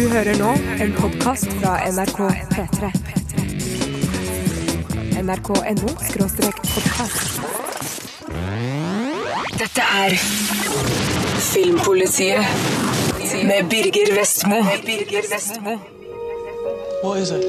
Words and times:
Du 0.00 0.06
hører 0.08 0.38
nå 0.40 0.50
en 0.80 0.92
podkast 0.96 1.50
fra 1.60 1.74
NRK 1.92 2.20
P3. 2.54 2.88
NRK.no 5.20 5.90
skråstrek 6.08 6.62
podkast. 6.70 7.42
Dette 9.60 9.84
er 9.98 10.16
Filmpolitiet 11.50 12.40
med 13.44 13.68
Birger 13.68 14.14
Vestmo. 14.16 14.62
Hva 14.64 14.78
er 14.78 15.78
What 17.04 17.20
is 17.20 17.30
it? 17.30 17.44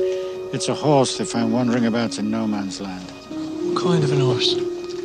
It's 0.51 0.67
a 0.67 0.75
horse 0.75 1.17
they 1.17 1.25
found 1.25 1.53
wandering 1.53 1.85
about 1.85 2.19
in 2.19 2.29
no 2.29 2.45
man's 2.47 2.81
land. 2.81 3.07
What 3.63 3.77
kind 3.79 4.03
of 4.03 4.11
an 4.11 4.19
horse? 4.19 4.55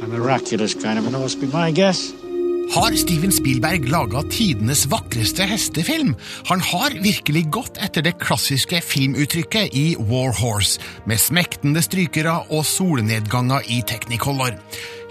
A 0.03 0.07
miraculous 0.09 0.75
kind 0.75 0.99
of 0.99 1.07
an 1.07 1.15
horse, 1.15 1.37
be 1.37 1.47
my 1.47 1.71
guess. 1.71 2.13
Har 2.75 2.97
Steven 2.99 3.33
Spielberg 3.33 3.87
laga 3.89 4.21
tidenes 4.33 4.87
vakreste 4.91 5.47
hestefilm? 5.47 6.15
Han 6.49 6.61
har 6.61 6.97
virkelig 6.99 7.45
gått 7.55 7.79
etter 7.83 8.03
det 8.03 8.17
klassiske 8.19 8.81
filmuttrykket 8.83 9.75
i 9.77 9.85
War 10.09 10.35
Horse, 10.35 10.81
med 11.07 11.21
smektende 11.23 11.83
strykere 11.85 12.35
og 12.51 12.67
solnedganger 12.67 13.69
i 13.71 13.81
technicolor. 13.87 14.59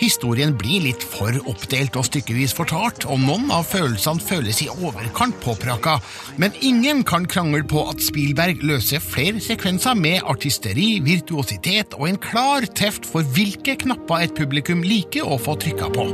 Historien 0.02 0.52
blir 0.60 0.84
litt 0.84 1.04
for 1.08 1.38
oppdelt 1.48 1.96
og 1.96 2.08
stykkevis 2.10 2.54
fortalt, 2.58 3.08
og 3.08 3.22
noen 3.24 3.48
av 3.56 3.64
følelsene 3.70 4.24
føles 4.24 4.60
i 4.66 4.70
overkant 4.76 5.40
påpraka, 5.46 5.96
men 6.42 6.56
ingen 6.60 7.06
kan 7.08 7.24
krangle 7.24 7.64
på 7.64 7.86
at 7.88 8.04
Spielberg 8.04 8.66
løser 8.68 9.04
flere 9.04 9.40
sekvenser 9.44 9.96
med 9.96 10.28
artisteri, 10.28 10.98
virtuositet 11.06 11.96
og 11.96 12.10
en 12.12 12.20
klar 12.20 12.68
teft 12.76 13.08
for 13.08 13.24
hvilke 13.38 13.80
knapper 13.86 14.28
et 14.28 14.36
publikum 14.36 14.84
liker 14.84 15.24
å 15.24 15.40
få 15.40 15.56
trykka 15.64 15.94
på. 15.96 16.10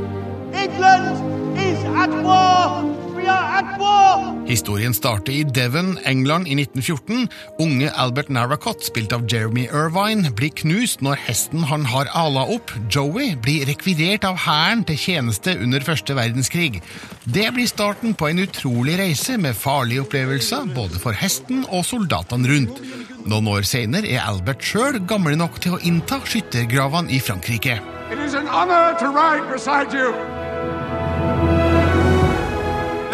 England 0.54 1.58
is 1.58 1.78
at 1.96 2.10
war! 2.24 2.84
We 3.16 3.26
are 3.28 3.58
at 3.58 3.78
war! 3.78 4.32
Historien 4.46 4.92
starter 4.94 5.32
i 5.32 5.44
Devon, 5.44 5.94
England 6.04 6.48
i 6.50 6.56
1914. 6.58 7.28
Unge 7.62 7.90
Albert 7.96 8.28
Narracott, 8.28 8.82
spilt 8.84 9.12
av 9.16 9.24
Jeremy 9.30 9.68
Irvine, 9.70 10.32
blir 10.36 10.50
knust 10.58 11.00
når 11.00 11.20
hesten 11.28 11.64
han 11.70 11.86
har 11.88 12.10
ala 12.18 12.44
opp, 12.52 12.72
Joey, 12.92 13.36
blir 13.40 13.64
rekvirert 13.70 14.26
av 14.28 14.40
hæren 14.44 14.82
til 14.88 14.98
tjeneste 15.00 15.54
under 15.56 15.86
første 15.86 16.16
verdenskrig. 16.18 16.82
Det 17.24 17.46
blir 17.54 17.70
starten 17.70 18.12
på 18.18 18.28
en 18.28 18.42
utrolig 18.44 18.98
reise 19.00 19.38
med 19.40 19.56
farlige 19.56 20.04
opplevelser 20.04 20.68
både 20.76 21.00
for 21.00 21.16
hesten 21.16 21.64
og 21.70 21.86
soldatene 21.88 22.52
rundt. 22.52 22.84
Noen 23.22 23.48
år 23.54 23.64
senere 23.68 24.10
er 24.10 24.26
Albert 24.26 24.66
sjøl 24.66 24.98
gammel 25.06 25.38
nok 25.38 25.62
til 25.62 25.78
å 25.78 25.82
innta 25.86 26.20
skyttergravene 26.26 27.14
i 27.14 27.22
Frankrike. 27.22 27.78
It 28.12 28.18
is 28.18 28.34
an 28.34 28.46
honor 28.46 28.98
to 28.98 29.08
ride 29.08 29.48
beside 29.48 29.94
you. 29.94 30.41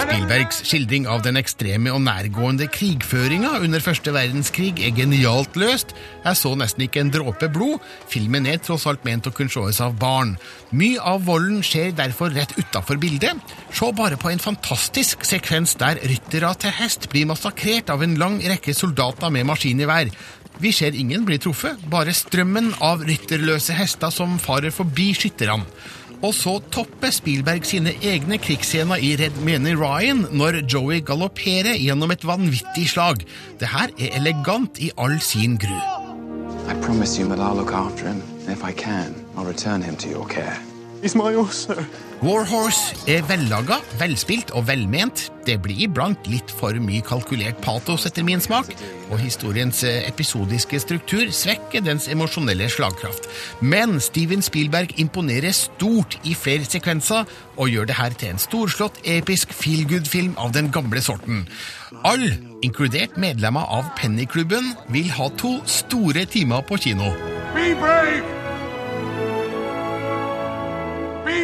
Spielbergs 0.09 0.63
skildring 0.65 1.05
av 1.05 1.21
den 1.21 1.37
ekstreme 1.37 1.91
og 1.93 2.01
nærgående 2.01 2.65
krigføringa 2.73 3.59
under 3.61 3.83
første 3.85 4.15
verdenskrig 4.15 4.71
er 4.81 4.95
genialt 4.97 5.59
løst. 5.61 5.93
Jeg 6.23 6.39
så 6.41 6.55
nesten 6.57 6.87
ikke 6.87 7.03
en 7.03 7.11
dråpe 7.13 7.51
blod. 7.53 7.85
Filmen 8.09 8.49
er 8.49 8.57
tross 8.65 8.87
alt 8.89 9.05
ment 9.05 9.29
å 9.29 9.33
kunne 9.37 9.53
sees 9.53 9.83
av 9.85 9.99
barn. 10.01 10.33
Mye 10.73 11.03
av 11.13 11.27
volden 11.29 11.61
skjer 11.61 11.93
derfor 11.99 12.33
rett 12.33 12.57
utafor 12.57 12.97
bildet. 13.03 13.37
Se 13.69 13.91
bare 14.01 14.17
på 14.17 14.33
en 14.33 14.41
fantastisk 14.41 15.29
sekvens 15.29 15.77
der 15.77 16.01
ryttere 16.01 16.55
til 16.65 16.73
hest 16.79 17.11
blir 17.13 17.29
massakrert 17.29 17.93
av 17.93 18.07
en 18.07 18.17
lang 18.17 18.41
rekke 18.41 18.73
soldater 18.73 19.29
med 19.35 19.45
maskingevær. 19.51 20.09
Vi 20.59 20.73
ser 20.73 20.97
ingen 20.97 21.29
bli 21.29 21.37
truffet, 21.37 21.85
bare 21.93 22.17
strømmen 22.17 22.73
av 22.81 23.05
rytterløse 23.05 23.77
hester 23.77 24.09
som 24.15 24.41
farer 24.41 24.73
forbi 24.73 25.13
skytterne. 25.21 25.69
Og 26.23 26.35
så 26.35 26.57
topper 26.75 27.13
Spielberg 27.15 27.67
sine 27.69 27.93
egne 28.03 28.41
krigsscener 28.43 28.99
i 28.99 29.15
Red 29.21 29.39
Mene 29.47 29.77
Ryan 29.79 30.25
når 30.35 30.65
Joey 30.67 30.99
galopperer 31.07 31.79
gjennom 31.79 32.11
et 32.11 32.27
vanvittig 32.27 32.89
slag. 32.91 33.23
Det 33.61 33.71
her 33.71 33.95
er 33.95 34.17
elegant 34.19 34.81
i 34.83 34.91
all 34.99 35.21
sin 35.23 35.57
gru. 35.63 35.79
I 36.69 36.75
promise 36.83 37.19
you 37.19 37.29
that 37.29 37.39
I'll 37.39 37.57
look 37.57 37.73
after 37.73 38.09
him, 38.09 38.21
and 38.47 38.51
if 38.51 38.65
I 38.65 38.73
can, 38.73 39.15
I'll 39.37 39.47
return 39.47 39.81
him 39.81 39.97
to 39.97 40.09
your 40.09 40.27
care. 40.27 40.68
He's 41.03 41.15
my 41.15 41.33
horse. 41.35 41.69
Warhorse 42.19 42.97
er 43.07 43.23
vellaga, 43.29 43.77
velspilt 44.01 44.51
og 44.59 44.65
velment. 44.67 45.29
Det 45.47 45.55
blir 45.63 45.85
iblant 45.87 46.27
litt 46.27 46.51
for 46.51 46.75
mye 46.83 47.05
kalkulert 47.07 47.61
patos 47.63 48.09
etter 48.09 48.25
min 48.27 48.43
smak, 48.43 48.73
og 49.07 49.21
historiens 49.23 49.85
eh, 49.87 50.03
episodiske 50.09 50.81
struktur 50.83 51.31
svekker 51.31 51.85
dens 51.87 52.09
emosjonelle 52.11 52.67
slagkraft. 52.75 53.29
Men 53.63 54.01
Steven 54.03 54.43
Spielberg 54.43 54.97
imponerer 54.99 55.55
stort 55.55 56.19
i 56.27 56.35
flere 56.35 56.67
sekvenser, 56.67 57.29
og 57.55 57.71
gjør 57.71 57.87
det 57.87 57.99
her 58.01 58.19
til 58.19 58.33
en 58.33 58.43
storslått, 58.43 58.99
episk 59.07 59.55
feelgood-film 59.55 60.35
av 60.43 60.51
den 60.57 60.73
gamle 60.75 61.03
sorten. 61.05 61.45
Alle, 62.03 62.35
inkludert 62.67 63.15
medlemmer 63.15 63.71
av 63.79 63.95
Pennyklubben, 64.01 64.75
vil 64.91 65.15
ha 65.15 65.31
to 65.39 65.61
store 65.71 66.27
timer 66.27 66.67
på 66.67 66.83
kino. 66.83 67.15
Be 67.55 67.71
brave. 67.79 68.38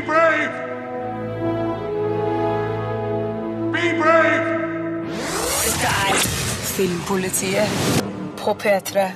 Brave. 0.06 0.50
Be 3.72 3.84
brave. 4.02 4.44
Dette 5.64 5.86
er 5.86 6.14
Filmpolitiet 6.76 7.68
på 8.38 8.50
P3. 8.62 9.10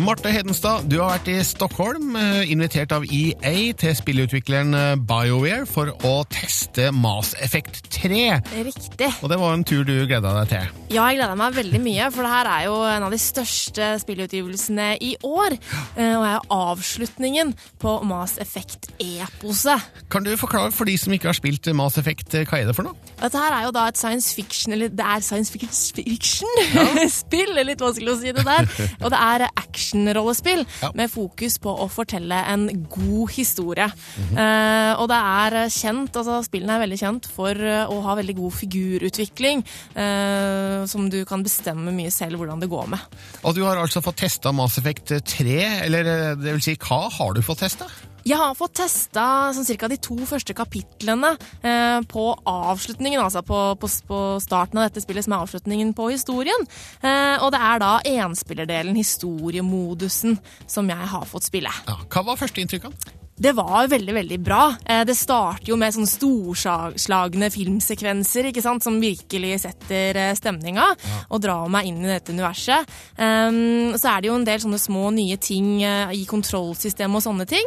Marte 0.00 0.30
Hedenstad, 0.32 0.86
du 0.88 0.94
har 1.02 1.18
vært 1.18 1.26
i 1.28 1.34
Stockholm, 1.44 2.14
eh, 2.16 2.48
invitert 2.50 2.92
av 2.96 3.04
EA 3.04 3.74
til 3.76 3.92
spillutvikleren 3.92 4.72
eh, 4.74 4.94
BioWare 4.96 5.66
for 5.68 5.90
å 6.08 6.22
teste 6.32 6.86
Mass 6.96 7.34
Effect 7.44 7.90
3. 7.92 8.40
Riktig. 8.64 9.10
Og 9.20 9.28
det 9.28 9.36
var 9.38 9.52
en 9.52 9.64
tur 9.68 9.84
du 9.84 9.92
gleda 10.08 10.32
deg 10.38 10.48
til. 10.48 10.64
Ja, 10.96 11.04
jeg 11.12 11.18
gleder 11.20 11.36
meg 11.36 11.52
veldig 11.58 11.80
mye, 11.84 12.08
for 12.14 12.24
det 12.24 12.32
her 12.32 12.48
er 12.54 12.64
jo 12.70 12.78
en 12.88 13.04
av 13.04 13.10
de 13.12 13.18
største 13.20 13.90
spillutgivelsene 14.00 14.94
i 15.04 15.12
år. 15.28 15.58
eh, 15.98 16.16
Og 16.16 16.24
er 16.24 16.40
avslutningen 16.56 17.52
på 17.78 17.98
Mass 18.08 18.38
Effect-eposet. 18.40 19.76
Kan 20.08 20.24
du 20.24 20.32
forklare 20.40 20.72
for 20.72 20.86
de 20.88 20.96
som 20.96 21.12
ikke 21.12 21.28
har 21.28 21.36
spilt 21.36 21.68
Mass 21.76 21.98
Effect, 22.00 22.32
hva 22.48 22.62
er 22.62 22.66
det 22.72 22.76
for 22.78 22.88
noe? 22.88 22.96
Dette 23.20 23.36
her 23.38 23.52
er 23.60 23.64
jo 23.68 23.76
da 23.76 23.88
et 23.92 23.98
science 24.00 24.32
fiction, 24.34 24.72
eller 24.72 24.88
det 24.88 25.04
er 25.04 25.20
science 25.20 25.52
fiction-spill, 25.52 27.52
litt 27.68 27.80
vanskelig 27.84 28.16
å 28.16 28.20
si 28.24 28.32
det 28.32 28.48
der. 28.48 28.64
Og 29.04 29.12
det 29.12 29.20
er 29.20 29.46
actionrollespill 29.82 30.64
Ja. 30.82 30.90
med 30.94 31.10
fokus 31.10 31.58
på 31.58 31.72
å 31.82 31.88
fortelle 31.90 32.38
en 32.52 32.68
god 32.88 33.30
historie. 33.34 33.88
Eh, 34.32 34.92
og 34.96 35.08
det 35.10 35.18
er 35.18 35.56
kjent, 35.68 36.14
altså 36.16 36.38
spillene 36.46 36.76
er 36.76 36.84
veldig 36.86 36.98
kjent 37.00 37.26
for 37.26 37.50
eh, 37.56 37.86
å 37.90 38.00
ha 38.06 38.14
veldig 38.18 38.36
god 38.38 38.52
figurutvikling, 38.52 39.64
eh, 39.96 40.86
som 40.86 41.08
du 41.10 41.24
kan 41.28 41.42
bestemme 41.44 41.92
mye 41.94 42.10
selv 42.14 42.38
hvordan 42.40 42.60
det 42.62 42.70
går 42.70 42.88
med. 42.94 43.00
Og 43.44 43.54
du 43.54 43.62
har 43.66 43.76
altså 43.76 44.02
fått 44.04 44.16
testa 44.22 44.52
Mass 44.52 44.78
Effect 44.78 45.12
3, 45.24 45.58
eller 45.86 46.04
det 46.38 46.52
vil 46.56 46.62
si, 46.64 46.76
hva 46.76 47.08
har 47.10 47.34
du 47.34 47.42
fått 47.42 47.62
testa? 47.66 47.90
Jeg 48.22 48.38
har 48.38 48.54
fått 48.54 48.76
testa 48.78 49.24
sånn 49.54 49.66
cirka 49.66 49.88
de 49.90 49.96
to 49.98 50.14
første 50.28 50.54
kapitlene 50.54 51.32
eh, 51.66 51.98
på 52.06 52.26
avslutningen, 52.46 53.18
altså 53.18 53.42
på, 53.46 53.58
på, 53.82 53.90
på 54.06 54.20
starten 54.42 54.78
av 54.78 54.86
dette 54.86 55.02
spillet, 55.02 55.26
som 55.26 55.34
er 55.34 55.42
avslutningen 55.42 55.90
på 55.98 56.06
historien. 56.12 56.68
Eh, 57.02 57.42
og 57.42 57.50
det 57.54 57.62
er 57.66 57.82
da 57.82 57.90
enspillerdelen, 58.12 58.94
historiemodusen, 58.98 60.38
som 60.70 60.92
jeg 60.92 61.10
har 61.14 61.26
fått 61.26 61.50
spille. 61.50 61.72
Ja, 61.88 61.98
hva 62.14 62.24
var 62.30 62.38
førsteinntrykkene? 62.38 63.11
Det 63.42 63.50
var 63.52 63.88
veldig, 63.88 64.14
veldig 64.14 64.38
bra. 64.40 64.74
Eh, 64.86 65.04
Det 65.04 65.16
starter 65.18 65.72
jo 65.72 65.76
med 65.76 65.90
sånne 65.94 66.06
storslagne 66.06 67.48
filmsekvenser, 67.50 68.46
ikke 68.52 68.62
sant, 68.62 68.84
som 68.84 69.00
virkelig 69.02 69.56
setter 69.64 70.18
eh, 70.20 70.34
stemninga 70.38 70.84
og 71.26 71.40
drar 71.42 71.66
meg 71.72 71.88
inn 71.88 72.04
i 72.04 72.12
dette 72.12 72.30
universet. 72.30 72.86
Um, 73.18 73.96
så 73.98 74.12
er 74.12 74.22
det 74.22 74.30
jo 74.30 74.36
en 74.36 74.46
del 74.46 74.62
sånne 74.62 74.78
små 74.78 75.10
nye 75.16 75.38
ting 75.42 75.82
eh, 75.82 76.12
i 76.14 76.22
kontrollsystemet 76.30 77.18
og 77.18 77.24
sånne 77.24 77.46
ting, 77.50 77.66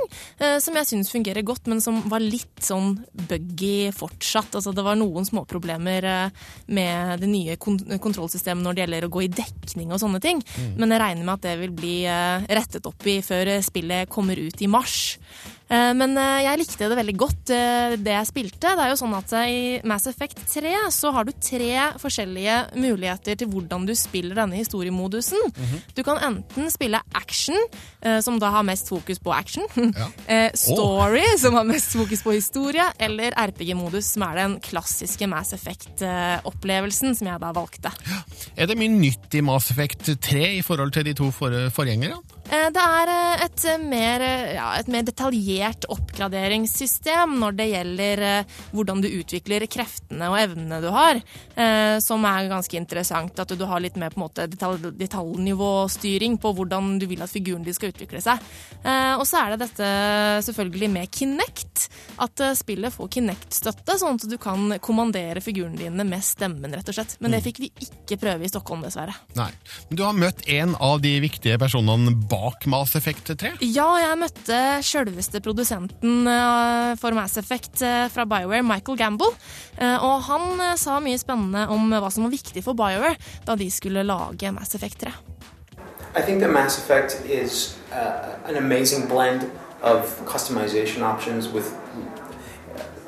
som 0.63 0.77
jeg 0.77 0.87
syns 0.87 1.11
fungerer 1.11 1.43
godt, 1.45 1.67
men 1.67 1.81
som 1.83 1.99
var 2.11 2.23
litt 2.23 2.63
sånn 2.63 2.95
buggy 3.27 3.91
fortsatt. 3.95 4.55
Altså 4.55 4.71
det 4.75 4.85
var 4.85 4.95
noen 4.99 5.27
småproblemer 5.27 6.07
med 6.67 7.19
det 7.19 7.29
nye 7.29 7.57
kon 7.59 7.79
kontrollsystemet 8.01 8.63
når 8.63 8.75
det 8.75 8.83
gjelder 8.83 9.07
å 9.07 9.11
gå 9.11 9.25
i 9.25 9.31
dekning 9.31 9.91
og 9.91 10.01
sånne 10.01 10.21
ting, 10.23 10.41
men 10.77 10.93
jeg 10.93 11.01
regner 11.01 11.27
med 11.27 11.35
at 11.35 11.45
det 11.47 11.55
vil 11.61 11.75
bli 11.75 11.95
rettet 12.47 12.87
opp 12.87 13.07
i 13.09 13.19
før 13.25 13.57
spillet 13.65 14.11
kommer 14.11 14.39
ut 14.39 14.61
i 14.61 14.71
mars. 14.71 15.15
Eh, 15.69 15.91
Men 15.97 16.13
eh, 16.19 16.43
jeg 16.45 16.61
likte 16.61 16.89
det 16.91 16.97
veldig 16.99 17.15
godt, 17.17 17.51
eh, 17.53 17.95
det 17.97 18.13
jeg 18.13 18.29
spilte. 18.29 18.73
Det 18.77 18.83
er 18.83 18.91
jo 18.91 18.99
sånn 18.99 19.15
at 19.17 19.33
I 19.39 19.79
Mass 19.87 20.05
Effect 20.09 20.43
3 20.51 20.73
så 20.93 21.11
har 21.15 21.25
du 21.25 21.33
tre 21.33 21.71
forskjellige 22.01 22.57
muligheter 22.77 23.39
til 23.39 23.49
hvordan 23.49 23.87
du 23.87 23.93
spiller 23.97 24.37
denne 24.37 24.59
historiemodusen. 24.59 25.41
Du 25.97 26.03
kan 26.05 26.19
enten 26.23 26.69
spille 26.73 26.99
action, 27.15 27.57
som 28.21 28.37
da 28.41 28.51
har 28.53 28.65
mest 28.67 28.89
fokus 28.91 29.19
på 29.23 29.33
action. 29.33 29.65
Ja. 29.75 30.07
Story, 30.65 31.23
som 31.41 31.57
har 31.57 31.65
mest 31.67 31.95
fokus 31.95 32.21
på 32.25 32.35
historie. 32.35 32.85
Eller 33.01 33.35
RPG-modus, 33.37 34.13
som 34.13 34.25
er 34.27 34.41
den 34.41 34.57
klassiske 34.63 35.27
Mass 35.29 35.53
Effect-opplevelsen, 35.57 37.15
som 37.17 37.31
jeg 37.31 37.41
da 37.41 37.51
valgte. 37.55 37.93
Er 38.55 38.69
det 38.69 38.77
mye 38.79 38.93
nytt 38.93 39.35
i 39.37 39.43
Mass 39.45 39.71
Effect 39.73 40.13
3 40.21 40.45
i 40.59 40.63
forhold 40.65 40.93
til 40.95 41.07
de 41.09 41.15
to 41.17 41.31
for 41.35 41.53
forgjengerne? 41.75 42.21
Eh, 42.55 42.71
Det 42.75 42.81
er 42.81 43.11
eh, 43.11 43.43
et 43.45 43.65
eh, 43.69 43.81
mer, 43.81 44.23
ja, 44.55 44.67
et 44.79 44.89
mer 44.91 45.05
detaljert 45.05 45.87
oppgraderingssystem 45.91 47.35
når 47.41 47.57
det 47.59 47.67
gjelder 47.71 48.23
hvordan 48.75 49.01
du 49.03 49.07
utvikler 49.09 49.65
kreftene 49.71 50.29
og 50.31 50.37
evnene 50.39 50.79
du 50.83 50.87
har, 50.93 51.19
som 52.03 52.23
er 52.27 52.49
ganske 52.49 52.77
interessant. 52.77 53.37
At 53.39 53.51
du 53.57 53.63
har 53.67 53.81
litt 53.83 53.97
mer 53.99 54.13
på 54.13 54.19
en 54.19 54.25
måte 54.25 54.45
detalj, 54.51 54.89
detaljnivåstyring 54.99 56.37
på 56.41 56.51
hvordan 56.57 56.95
du 57.01 57.05
vil 57.09 57.23
at 57.23 57.31
figuren 57.31 57.63
din 57.65 57.75
skal 57.75 57.91
utvikle 57.93 58.21
seg. 58.23 58.41
Og 59.19 59.23
så 59.27 59.41
er 59.41 59.53
det 59.53 59.61
dette 59.65 59.89
selvfølgelig 60.47 60.89
med 60.95 61.11
Kinect. 61.15 61.85
At 62.23 62.43
spillet 62.59 62.93
får 62.95 63.11
Kinect-støtte, 63.15 63.97
sånn 64.01 64.19
at 64.19 64.27
du 64.31 64.37
kan 64.41 64.77
kommandere 64.83 65.43
figurene 65.43 65.79
dine 65.79 66.07
med 66.07 66.23
stemmen, 66.25 66.75
rett 66.75 66.91
og 66.91 66.97
slett. 66.97 67.17
Men 67.23 67.35
det 67.35 67.43
fikk 67.45 67.63
vi 67.63 67.71
ikke 67.87 68.19
prøve 68.21 68.47
i 68.47 68.51
Stockholm, 68.51 68.85
dessverre. 68.85 69.15
Nei. 69.39 69.51
Men 69.89 70.01
du 70.01 70.05
har 70.07 70.19
møtt 70.25 70.45
en 70.59 70.75
av 70.79 71.01
de 71.03 71.15
viktige 71.23 71.59
personene 71.61 72.15
bak 72.29 72.44
Mass 72.71 72.95
Effect 72.97 73.31
3. 73.37 73.53
Ja, 73.65 73.87
jeg 74.01 74.17
møtte 74.21 74.59
sjølveste 74.85 75.41
produsenten 75.45 76.27
eh, 76.29 76.91
for 77.01 77.15
Mass 77.17 77.37
Effect 77.41 77.81
eh, 77.85 78.05
fra 78.13 78.25
BioWare, 78.29 78.63
Michael 78.65 78.97
Gamble. 78.99 79.31
Eh, 79.77 79.97
Og 80.05 80.23
han 80.29 80.61
sa 80.77 80.99
mye 81.03 81.17
spennende 81.21 81.65
om 81.73 81.89
hva 81.93 82.09
som 82.13 82.25
var 82.27 82.33
viktig 82.33 82.63
for 82.65 82.77
BioWare 82.77 83.15
da 83.47 83.55
de 83.59 83.69
skulle 83.73 84.03
lage 84.05 84.51
Mass 84.55 84.75
Effect 84.77 85.01
3. 85.05 85.13
I 86.15 86.21
think 86.21 86.39
that 86.39 86.51
Mass 86.51 86.77
Effect 86.77 87.25
is 87.27 87.75
uh, 87.91 88.37
an 88.47 88.55
amazing 88.55 89.07
blend 89.09 89.49
of 89.83 90.07
customization 90.25 91.03
options 91.03 91.49
with 91.51 91.73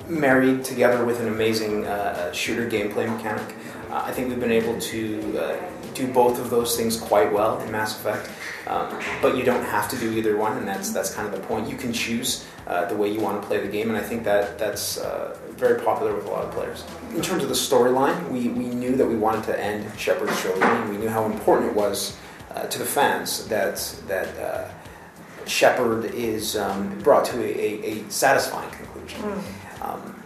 married 0.10 0.64
together 0.64 1.04
with 1.06 1.20
an 1.20 1.28
amazing 1.28 1.86
uh, 1.86 2.32
shooter 2.32 2.70
gameplay 2.70 3.12
mechanic. 3.12 3.56
Uh, 3.90 4.04
I 4.06 4.12
think 4.12 4.30
we've 4.30 4.40
been 4.40 4.52
able 4.52 4.80
to 4.80 5.40
uh, 5.40 5.70
do 5.94 6.08
both 6.08 6.40
of 6.40 6.50
those 6.50 6.76
things 6.76 7.00
quite 7.00 7.32
well 7.32 7.60
in 7.62 7.72
Mass 7.72 7.96
Effect, 7.98 8.30
um, 8.68 9.00
but 9.22 9.36
you 9.36 9.44
don't 9.44 9.64
have 9.64 9.90
to 9.90 9.98
do 9.98 10.12
either 10.14 10.38
one, 10.38 10.58
and 10.58 10.68
that's 10.68 10.92
that's 10.92 11.14
kind 11.14 11.28
of 11.28 11.34
the 11.34 11.46
point. 11.48 11.70
You 11.70 11.78
can 11.78 11.94
choose 11.94 12.46
uh, 12.68 12.86
the 12.86 12.96
way 12.96 13.12
you 13.12 13.20
want 13.20 13.42
to 13.42 13.48
play 13.48 13.60
the 13.60 13.72
game, 13.72 13.90
and 13.90 13.98
I 13.98 14.04
think 14.04 14.24
that 14.26 14.58
that's 14.58 14.98
uh, 14.98 15.38
very 15.52 15.82
popular 15.82 16.14
with 16.16 16.26
a 16.26 16.30
lot 16.30 16.44
of 16.44 16.52
players. 16.52 16.84
In 17.16 17.22
terms 17.22 17.44
of 17.44 17.50
the 17.50 17.56
storyline, 17.56 18.30
we, 18.30 18.50
we 18.50 18.66
knew 18.66 18.96
that 18.96 19.08
we 19.08 19.16
wanted 19.16 19.44
to 19.46 19.60
end 19.60 19.90
Shepard's 19.98 20.40
trilogy, 20.42 20.92
we 20.92 20.98
knew 20.98 21.10
how 21.10 21.26
important 21.26 21.72
it 21.72 21.76
was 21.76 22.18
uh, 22.52 22.68
to 22.68 22.80
the 22.80 22.86
fans 22.86 23.48
that 23.48 23.78
that 24.08 24.74
Shepard 25.46 26.06
is 26.14 26.58
um, 26.58 27.00
brought 27.00 27.26
to 27.26 27.42
a, 27.42 27.46
a, 27.46 28.02
a 28.02 28.10
satisfying 28.10 28.70
conclusion. 28.72 29.42
Um, 29.88 30.24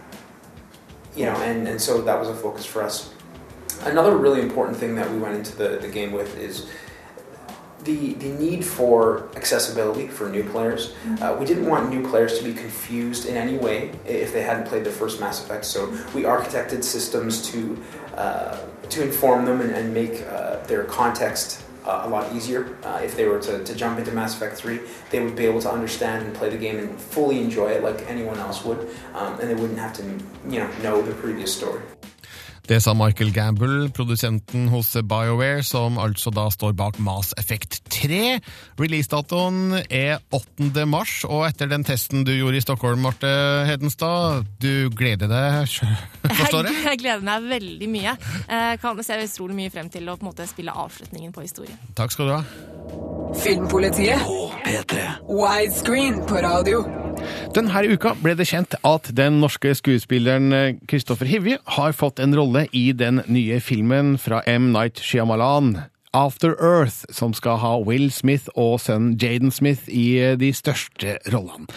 you 1.14 1.26
know, 1.26 1.36
and, 1.36 1.68
and 1.68 1.80
so 1.80 2.00
that 2.02 2.18
was 2.18 2.28
a 2.28 2.34
focus 2.34 2.64
for 2.64 2.82
us. 2.82 3.12
Another 3.82 4.16
really 4.16 4.40
important 4.40 4.76
thing 4.78 4.94
that 4.94 5.10
we 5.10 5.18
went 5.18 5.34
into 5.36 5.54
the, 5.56 5.78
the 5.78 5.88
game 5.88 6.12
with 6.12 6.38
is 6.38 6.70
the, 7.84 8.14
the 8.14 8.28
need 8.28 8.64
for 8.64 9.28
accessibility 9.34 10.06
for 10.06 10.28
new 10.28 10.44
players. 10.44 10.94
Uh, 11.20 11.36
we 11.38 11.44
didn't 11.44 11.66
want 11.66 11.90
new 11.90 12.08
players 12.08 12.38
to 12.38 12.44
be 12.44 12.54
confused 12.54 13.26
in 13.26 13.36
any 13.36 13.58
way 13.58 13.90
if 14.06 14.32
they 14.32 14.42
hadn't 14.42 14.66
played 14.68 14.84
the 14.84 14.90
first 14.90 15.20
Mass 15.20 15.42
Effect, 15.44 15.64
so 15.64 15.86
we 16.14 16.22
architected 16.22 16.84
systems 16.84 17.50
to, 17.50 17.82
uh, 18.14 18.60
to 18.88 19.02
inform 19.02 19.44
them 19.44 19.60
and, 19.60 19.72
and 19.72 19.92
make 19.92 20.22
uh, 20.28 20.58
their 20.66 20.84
context 20.84 21.64
uh, 21.84 22.02
a 22.04 22.08
lot 22.08 22.32
easier. 22.34 22.76
Uh, 22.82 23.00
if 23.02 23.16
they 23.16 23.26
were 23.26 23.40
to, 23.40 23.64
to 23.64 23.74
jump 23.74 23.98
into 23.98 24.12
Mass 24.12 24.34
Effect 24.34 24.56
3, 24.56 24.80
they 25.10 25.20
would 25.20 25.36
be 25.36 25.46
able 25.46 25.60
to 25.60 25.70
understand 25.70 26.26
and 26.26 26.34
play 26.34 26.48
the 26.48 26.58
game 26.58 26.78
and 26.78 27.00
fully 27.00 27.40
enjoy 27.40 27.68
it 27.70 27.82
like 27.82 28.04
anyone 28.08 28.38
else 28.38 28.64
would, 28.64 28.78
um, 29.14 29.38
and 29.40 29.50
they 29.50 29.54
wouldn't 29.54 29.78
have 29.78 29.92
to 29.94 30.02
you 30.48 30.58
know, 30.60 30.68
know 30.82 31.02
the 31.02 31.14
previous 31.14 31.54
story. 31.54 31.80
Det 32.62 32.78
sa 32.82 32.94
Michael 32.94 33.32
Gamble, 33.32 33.90
produsenten 33.90 34.68
hos 34.68 34.96
BioWare, 34.96 35.62
som 35.62 35.98
altså 35.98 36.30
da 36.30 36.50
står 36.50 36.72
bak 36.72 36.98
Mass 36.98 37.34
Effect 37.38 37.81
3. 38.02 38.20
Releasedatoen 38.80 39.76
er 39.86 40.18
8. 40.34 40.86
mars, 40.90 41.20
og 41.28 41.46
etter 41.46 41.70
den 41.70 41.86
testen 41.86 42.24
du 42.26 42.32
gjorde 42.34 42.58
i 42.58 42.64
Stockholm, 42.64 43.02
Marte 43.06 43.30
Hedenstad, 43.68 44.48
du 44.62 44.90
gleder 44.98 45.30
deg, 45.30 45.76
forstår 46.40 46.70
jeg? 46.70 46.82
Jeg 46.92 47.02
gleder 47.04 47.24
meg 47.26 47.46
veldig 47.50 47.90
mye. 47.92 48.16
Jeg 48.48 48.80
kan 48.82 49.02
se 49.06 49.20
utrolig 49.22 49.58
mye 49.58 49.72
frem 49.72 49.90
til 49.92 50.08
å 50.10 50.16
på 50.18 50.26
en 50.26 50.32
måte 50.32 50.46
spille 50.50 50.74
avslutningen 50.74 51.32
på 51.34 51.44
historien. 51.46 51.78
Takk 51.98 52.14
skal 52.14 52.30
du 52.30 52.34
ha. 52.36 52.42
Filmpolitiet. 53.42 54.26
Widescreen 55.28 56.20
på 56.28 56.42
radio. 56.44 56.82
Denne 57.54 57.84
uka 57.92 58.14
ble 58.18 58.34
det 58.38 58.48
kjent 58.50 58.74
at 58.86 59.08
den 59.14 59.38
norske 59.42 59.74
skuespilleren 59.78 60.80
Kristoffer 60.90 61.28
Hivje 61.28 61.60
har 61.76 61.94
fått 61.96 62.22
en 62.22 62.34
rolle 62.36 62.66
i 62.76 62.90
den 62.96 63.22
nye 63.30 63.60
filmen 63.62 64.16
fra 64.20 64.42
M. 64.48 64.72
Night 64.74 65.00
Shyamalan. 65.04 65.76
After 66.12 66.52
Earth, 66.60 67.06
som 67.08 67.32
skal 67.32 67.56
ha 67.62 67.76
Will 67.80 68.10
Smith 68.12 68.50
og 68.52 68.80
sønnen 68.84 69.14
Jaden 69.16 69.50
Smith 69.54 69.88
i 69.88 70.36
de 70.36 70.50
største 70.52 71.16
rollene. 71.32 71.70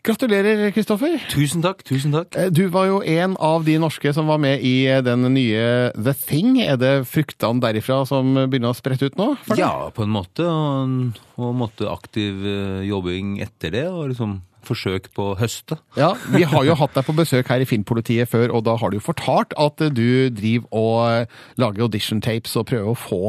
Gratulerer, 0.00 0.70
Kristoffer. 0.72 1.18
Tusen 1.28 1.60
takk. 1.60 1.82
tusen 1.84 2.14
takk. 2.14 2.32
Du 2.56 2.64
var 2.72 2.86
jo 2.88 3.00
en 3.04 3.36
av 3.36 3.66
de 3.66 3.76
norske 3.82 4.14
som 4.16 4.30
var 4.32 4.40
med 4.40 4.62
i 4.64 4.88
den 5.04 5.26
nye 5.34 5.92
The 5.92 6.14
Thing. 6.16 6.56
Er 6.64 6.80
det 6.80 6.94
fruktene 7.10 7.60
derifra 7.60 8.00
som 8.08 8.32
begynner 8.46 8.72
å 8.72 8.78
sprette 8.78 9.10
ut 9.10 9.20
nå? 9.20 9.34
Ja, 9.60 9.90
på 9.92 10.06
en 10.06 10.14
måte. 10.14 10.46
Og, 10.48 11.20
og 11.36 11.52
måtte 11.60 11.90
aktiv 11.92 12.40
eh, 12.48 12.86
jobbing 12.88 13.36
etter 13.44 13.76
det. 13.76 13.86
og 13.92 14.08
liksom 14.14 14.38
forsøk 14.66 15.10
på 15.16 15.30
å 15.32 15.36
høste. 15.40 15.78
Ja, 15.98 16.12
Vi 16.32 16.42
har 16.46 16.64
jo 16.66 16.76
hatt 16.78 16.94
deg 16.96 17.06
på 17.06 17.14
besøk 17.16 17.50
her 17.50 17.62
i 17.62 17.68
Filmpolitiet 17.68 18.30
før, 18.30 18.54
og 18.56 18.64
da 18.68 18.76
har 18.80 18.90
du 18.90 18.98
jo 18.98 19.04
fortalt 19.04 19.54
at 19.58 19.82
du 19.96 20.30
driver 20.34 20.68
og 20.70 21.60
lager 21.60 21.86
audition 21.86 22.20
tapes 22.24 22.56
og 22.60 22.68
prøver 22.70 22.92
å 22.92 22.98
få 22.98 23.20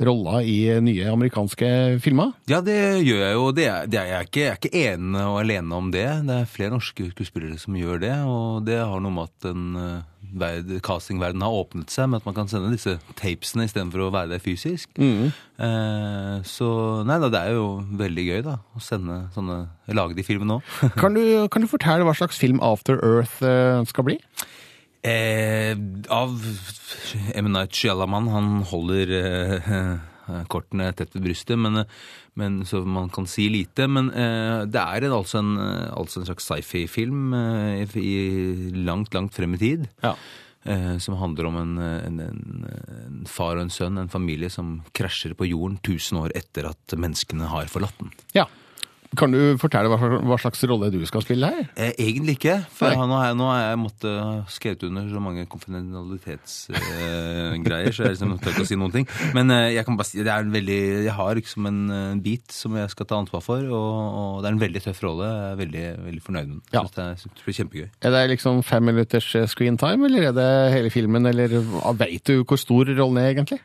roller 0.00 0.46
i 0.48 0.58
nye 0.80 1.10
amerikanske 1.12 2.00
filmer. 2.04 2.32
Ja, 2.50 2.62
det 2.64 2.78
gjør 3.04 3.24
jeg 3.24 3.34
jo. 3.36 3.48
Det 3.56 3.66
er, 3.68 3.90
det 3.90 4.00
er 4.00 4.12
jeg, 4.14 4.30
ikke, 4.30 4.40
jeg 4.40 4.50
er 4.50 4.60
ikke 4.60 4.84
ene 4.94 5.26
og 5.28 5.40
alene 5.42 5.80
om 5.80 5.90
det. 5.94 6.06
Det 6.28 6.38
er 6.40 6.50
flere 6.50 6.76
norske 6.76 7.10
skuespillere 7.12 7.58
som 7.60 7.76
gjør 7.76 8.00
det, 8.02 8.14
og 8.24 8.64
det 8.68 8.80
har 8.80 9.02
noe 9.04 9.14
med 9.14 9.28
at 9.28 9.50
den 9.50 9.68
eh, 9.76 10.00
castingverdenen 10.86 11.42
har 11.42 11.56
åpnet 11.62 11.90
seg 11.92 12.10
med 12.10 12.20
at 12.20 12.26
man 12.28 12.36
kan 12.36 12.50
sende 12.50 12.70
disse 12.74 12.96
tapesene 13.18 13.66
istedenfor 13.66 14.04
å 14.06 14.12
være 14.14 14.34
der 14.34 14.42
fysisk. 14.44 14.92
Eh, 15.00 16.36
så 16.46 16.70
nei 17.08 17.18
da, 17.22 17.30
det 17.32 17.40
er 17.40 17.58
jo 17.58 17.66
veldig 18.00 18.26
gøy 18.28 18.44
da, 18.46 18.58
å 18.76 18.82
sende 18.84 19.24
sånne 19.34 19.62
Lage 19.96 20.14
de 20.14 20.22
filmene 20.22 20.54
nå. 20.54 20.60
Kan 21.00 21.16
du, 21.18 21.48
kan 21.50 21.64
du 21.64 21.70
fortelle 21.70 22.06
hva 22.06 22.14
slags 22.14 22.38
film 22.38 22.60
After 22.62 23.00
Earth 23.02 23.40
eh, 23.42 23.80
skal 23.90 24.06
bli? 24.06 24.20
Eh, 25.02 25.72
av 26.12 26.36
M. 27.34 27.50
Night 27.52 27.80
han 27.82 28.50
holder 28.70 29.14
eh, 29.18 29.70
kortene 30.52 30.92
tett 30.92 31.14
ved 31.16 31.24
brystet, 31.24 31.58
men, 31.58 31.84
men, 32.38 32.60
så 32.66 32.82
man 32.86 33.10
kan 33.12 33.26
si 33.28 33.48
lite. 33.52 33.88
Men 33.90 34.10
eh, 34.10 34.66
det 34.70 34.82
er 34.82 35.06
en, 35.06 35.16
altså, 35.16 35.40
en, 35.42 35.56
altså 35.96 36.20
en 36.20 36.28
slags 36.28 36.46
sci-fi-film 36.46 37.34
eh, 37.36 37.96
i 38.00 38.14
langt, 38.86 39.14
langt 39.16 39.34
frem 39.36 39.56
i 39.58 39.62
tid. 39.62 39.88
Eh, 40.62 40.96
som 41.00 41.16
handler 41.16 41.48
om 41.48 41.56
en, 41.56 41.76
en, 41.80 42.18
en, 42.20 42.40
en 43.06 43.20
far 43.28 43.56
og 43.56 43.64
en 43.64 43.72
sønn, 43.72 43.98
en 44.00 44.12
familie 44.12 44.50
som 44.52 44.78
krasjer 44.96 45.32
på 45.38 45.48
jorden 45.48 45.78
1000 45.80 46.20
år 46.20 46.34
etter 46.36 46.68
at 46.68 46.96
menneskene 47.00 47.48
har 47.48 47.70
forlatt 47.72 47.96
den. 48.02 48.12
Ja. 48.36 48.46
Kan 49.18 49.32
du 49.34 49.56
fortelle 49.58 49.90
hva, 49.90 50.36
slags 50.38 50.60
rolle 50.70 50.86
du 50.94 51.00
skal 51.08 51.24
spille 51.24 51.48
her? 51.50 51.64
Eh, 51.74 51.90
egentlig 51.98 52.36
ikke, 52.38 52.60
for 52.76 52.94
nå 52.94 53.16
har 53.18 53.32
jeg, 53.32 53.38
nå 53.40 53.46
har 53.50 53.60
jeg 53.64 53.80
måttet 53.82 54.52
skrevet 54.54 54.84
under 54.86 55.08
så 55.10 55.18
mange 55.22 55.46
konfidensialitetsgreier, 55.50 57.90
så 57.96 58.02
jeg 58.06 58.14
liksom 58.14 58.38
tør 58.38 58.52
ikke 58.54 58.66
å 58.66 58.68
si 58.70 58.78
noen 58.78 58.94
ting. 58.94 59.06
Men 59.34 59.46
eh, 59.56 59.74
jeg 59.74 59.82
kan 59.88 59.96
bare 59.98 60.14
det 60.14 60.30
er 60.30 60.42
en 60.46 60.54
veldig, 60.54 60.82
jeg 61.08 61.14
har 61.16 61.34
liksom 61.40 61.62
en 61.72 61.80
eh, 61.96 62.22
bit 62.22 62.46
som 62.54 62.70
jeg 62.78 62.86
skal 62.94 63.06
ta 63.10 63.18
ansvar 63.18 63.42
for, 63.42 63.58
og, 63.66 63.90
og 64.20 64.38
det 64.44 64.46
er 64.46 64.54
en 64.54 64.62
veldig 64.62 64.82
tøff 64.86 65.02
rolle. 65.08 65.26
Jeg 65.26 65.50
er 65.50 65.58
veldig, 65.64 65.86
veldig 66.06 66.22
fornøyd 66.28 66.46
med 66.46 66.54
den. 66.54 66.62
Ja. 66.76 66.82
Det, 66.86 67.02
er, 67.02 67.18
det 67.26 67.42
blir 67.48 67.58
kjempegøy. 67.58 67.88
Er 68.06 68.10
det 68.14 68.22
liksom 68.36 68.62
fem 68.66 68.84
minutters 68.92 69.28
screen 69.50 69.74
time, 69.80 70.02
eller 70.06 70.22
er 70.30 70.34
det 70.38 70.50
hele 70.76 70.90
filmen, 70.94 71.22
eller 71.32 71.48
veit 71.98 72.22
du 72.30 72.34
hvor 72.44 72.58
stor 72.62 72.84
rollen 72.94 73.18
er 73.18 73.34
egentlig? 73.34 73.58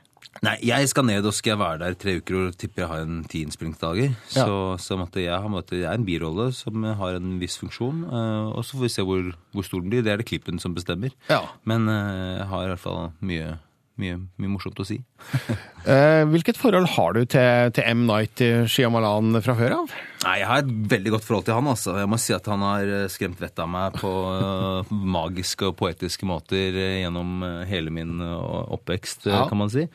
Nei, 0.43 0.55
jeg 0.67 0.89
skal 0.91 1.05
ned 1.07 1.25
og 1.25 1.33
skal 1.35 1.57
være 1.59 1.79
der 1.79 1.95
tre 1.99 2.17
uker 2.19 2.37
og 2.41 2.57
tipper 2.59 2.83
jeg 2.83 2.91
har 2.91 3.03
en 3.05 3.21
ti 3.31 3.41
innspillingsdager. 3.45 4.11
Ja. 4.35 4.43
Så, 4.43 4.57
så 4.83 4.97
måtte 4.99 5.23
jeg, 5.23 5.31
har 5.31 5.51
måttet, 5.51 5.79
jeg 5.79 5.87
er 5.89 5.99
en 5.99 6.07
birolle 6.07 6.49
som 6.55 6.83
har 6.99 7.19
en 7.19 7.37
viss 7.41 7.59
funksjon, 7.61 8.03
Uh, 8.05 8.51
og 8.55 8.63
så 8.65 8.75
får 8.75 8.83
vi 8.83 8.89
se 8.91 9.03
hvor, 9.07 9.29
hvor 9.55 9.65
stor 9.65 9.81
den 9.81 9.91
blir. 9.91 10.03
Det 10.05 10.11
er 10.11 10.19
det 10.21 10.27
klippen 10.27 10.59
som 10.61 10.75
bestemmer. 10.75 11.13
Ja. 11.29 11.41
Men 11.67 11.87
uh, 11.89 12.41
jeg 12.41 12.47
har 12.51 12.65
i 12.65 12.69
hvert 12.73 12.83
fall 12.83 12.99
mye, 13.25 13.55
mye, 14.01 14.17
mye 14.41 14.51
morsomt 14.51 14.79
å 14.81 14.85
si. 14.87 14.99
Eh, 15.85 16.23
hvilket 16.25 16.57
forhold 16.57 16.87
har 16.95 17.11
du 17.13 17.19
til, 17.29 17.67
til 17.77 17.85
M. 17.85 18.07
Night 18.09 18.41
Shyamalan 18.73 19.35
fra 19.45 19.53
før 19.53 19.75
av? 19.75 19.91
Nei, 20.23 20.39
Jeg 20.39 20.47
har 20.49 20.63
et 20.63 20.71
veldig 20.95 21.11
godt 21.13 21.27
forhold 21.27 21.45
til 21.45 21.53
han. 21.53 21.67
altså. 21.69 21.93
Jeg 22.01 22.09
må 22.09 22.17
si 22.17 22.33
at 22.33 22.47
Han 22.49 22.63
har 22.65 22.89
eh, 22.89 23.03
skremt 23.13 23.37
vettet 23.37 23.61
av 23.61 23.69
meg 23.69 23.99
på 24.01 24.09
eh, 24.33 24.89
magiske 25.19 25.67
og 25.69 25.75
poetiske 25.77 26.25
måter 26.25 26.73
gjennom 27.03 27.45
hele 27.69 27.93
min 27.93 28.17
oppvekst, 28.17 29.27
Ja. 29.29 29.43
kan 29.51 29.61
man 29.61 29.69
si. 29.69 29.85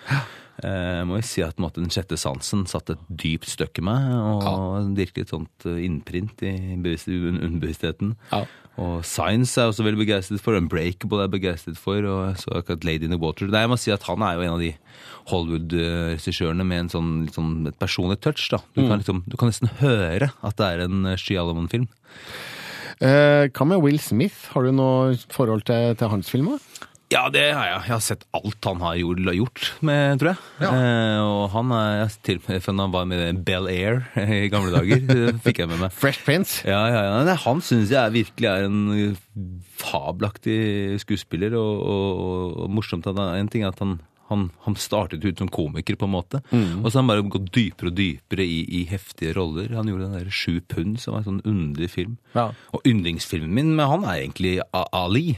Eh, 0.62 0.98
Jeg 1.00 1.06
må 1.08 1.16
jo 1.20 1.22
si 1.26 1.42
at 1.42 1.56
måte, 1.62 1.80
Den 1.80 1.88
sjette 1.90 2.18
sansen 2.20 2.66
satte 2.68 2.92
et 2.96 3.04
dypt 3.08 3.48
støkk 3.48 3.78
i 3.78 3.84
meg, 3.86 4.08
og 4.44 4.90
virket 4.96 5.26
et 5.26 5.34
sånt 5.34 5.66
eh, 5.66 5.78
innprint 5.86 6.42
i 6.42 6.52
underbevisstheten. 6.76 8.16
Ja. 8.32 8.44
Og 8.80 9.02
Science 9.04 9.58
er 9.58 9.66
jeg 9.66 9.72
også 9.74 9.84
veldig 9.84 10.00
begeistret 10.06 10.40
for, 10.40 10.56
Unbreakable 10.56 11.18
er 11.20 11.26
jeg 11.28 11.34
begeistret 11.34 11.76
for, 11.76 11.98
og 12.08 12.36
så 12.40 12.54
akkurat 12.60 12.84
Lady 12.86 13.04
in 13.04 13.10
the 13.12 13.18
Water. 13.20 13.46
Nei, 13.50 13.60
jeg 13.66 13.68
må 13.72 13.76
si 13.78 13.90
at 13.92 14.02
Han 14.08 14.22
er 14.22 14.36
jo 14.38 14.44
en 14.46 14.54
av 14.54 14.60
de 14.62 14.70
Hollywood-regissørene 15.28 16.64
med 16.66 16.84
en 16.86 16.92
sånn, 16.92 17.10
sånn, 17.34 17.66
et 17.68 17.78
personlig 17.78 18.20
touch. 18.20 18.48
da. 18.50 18.58
Du, 18.74 18.82
Mm. 18.82 18.88
kan 18.88 18.98
liksom, 19.02 19.22
du 19.28 19.36
kan 19.36 19.48
nesten 19.50 19.68
høre 19.80 20.30
at 20.42 20.56
det 20.56 20.66
er 20.66 20.80
en 20.84 21.04
Shyamalan-film. 21.16 21.88
Eh, 23.00 23.48
hva 23.48 23.66
med 23.66 23.80
Will 23.82 23.98
Smith? 23.98 24.48
Har 24.52 24.62
du 24.64 24.72
noe 24.72 25.16
forhold 25.32 25.64
til, 25.64 25.94
til 25.96 26.08
hans 26.08 26.28
filmer? 26.28 26.58
Ja, 27.10 27.24
det 27.26 27.42
har 27.56 27.66
jeg. 27.66 27.78
Jeg 27.88 27.90
har 27.90 28.02
sett 28.06 28.20
alt 28.38 28.66
han 28.68 28.82
har 28.84 28.98
gjort, 29.00 29.64
med, 29.82 30.20
tror 30.20 30.30
jeg. 30.30 30.68
Eh, 30.68 31.18
og 31.24 31.48
han 31.56 31.72
er 31.74 32.12
til 32.22 32.38
og 32.38 32.46
med 32.46 32.62
fra 32.62 32.74
han 32.78 32.94
var 32.94 33.08
med 33.10 33.40
Bel 33.46 33.66
Air 33.70 34.04
i 34.38 34.46
gamle 34.52 34.70
dager. 34.76 35.02
Det 35.08 35.40
fikk 35.42 35.64
jeg 35.64 35.72
med 35.72 35.82
meg. 35.82 35.96
Fresh 35.96 36.22
Prince? 36.26 36.60
Ja, 36.68 36.84
ja, 36.86 37.02
ja. 37.08 37.18
Nei, 37.26 37.34
han 37.42 37.64
syns 37.66 37.90
jeg 37.90 38.14
virkelig 38.14 38.52
er 38.52 38.68
en 38.68 39.18
fabelaktig 39.80 41.00
skuespiller, 41.02 41.58
og, 41.58 41.82
og, 41.82 42.56
og, 42.62 42.72
morsomt 42.78 43.10
at 43.10 43.18
han, 43.18 43.34
En 43.40 43.50
ting 43.50 43.66
er 43.66 43.74
at 43.74 43.82
han, 43.82 43.98
han, 44.30 44.48
han 44.62 44.78
startet 44.78 45.26
ut 45.26 45.42
som 45.42 45.50
komiker, 45.50 45.98
på 45.98 46.06
en 46.06 46.14
måte. 46.14 46.44
Mm. 46.54 46.84
Og 46.84 46.92
så 46.92 47.00
har 47.00 47.02
han 47.02 47.10
bare 47.10 47.30
gått 47.34 47.50
dypere 47.50 47.90
og 47.90 47.98
dypere 47.98 48.46
i, 48.46 48.60
i 48.70 48.86
heftige 48.86 49.34
roller. 49.34 49.74
Han 49.74 49.90
gjorde 49.90 50.06
den 50.06 50.20
der 50.20 50.30
Sju 50.30 50.60
pund, 50.62 51.00
som 51.02 51.18
var 51.18 51.24
en 51.24 51.32
sånn 51.32 51.46
underlig 51.48 51.90
film. 51.98 52.20
Ja. 52.38 52.52
Og 52.70 52.86
yndlingsfilmen 52.86 53.50
min 53.50 53.74
med 53.74 53.90
han 53.90 54.06
er 54.06 54.20
egentlig 54.20 54.60
Ali. 54.70 55.32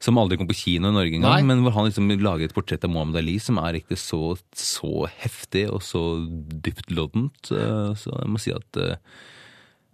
Som 0.00 0.16
aldri 0.16 0.38
kom 0.40 0.48
på 0.48 0.56
kino 0.56 0.88
i 0.88 0.94
Norge 0.96 1.18
engang, 1.18 1.44
men 1.44 1.60
hvor 1.60 1.74
han 1.76 1.84
liksom 1.90 2.08
lager 2.24 2.46
et 2.48 2.54
portrett 2.56 2.84
av 2.86 2.90
Mohammed 2.94 3.18
Ali 3.20 3.34
som 3.38 3.58
er 3.60 3.74
riktig 3.76 3.98
så, 4.00 4.32
så 4.56 5.04
heftig 5.20 5.66
og 5.68 5.82
så 5.84 6.00
dyptloddent. 6.64 7.50
Eh, 7.52 7.90
Så 8.00 8.14
jeg 8.16 8.30
må 8.32 8.40
si 8.40 8.54
at 8.56 8.80
eh, 8.80 8.96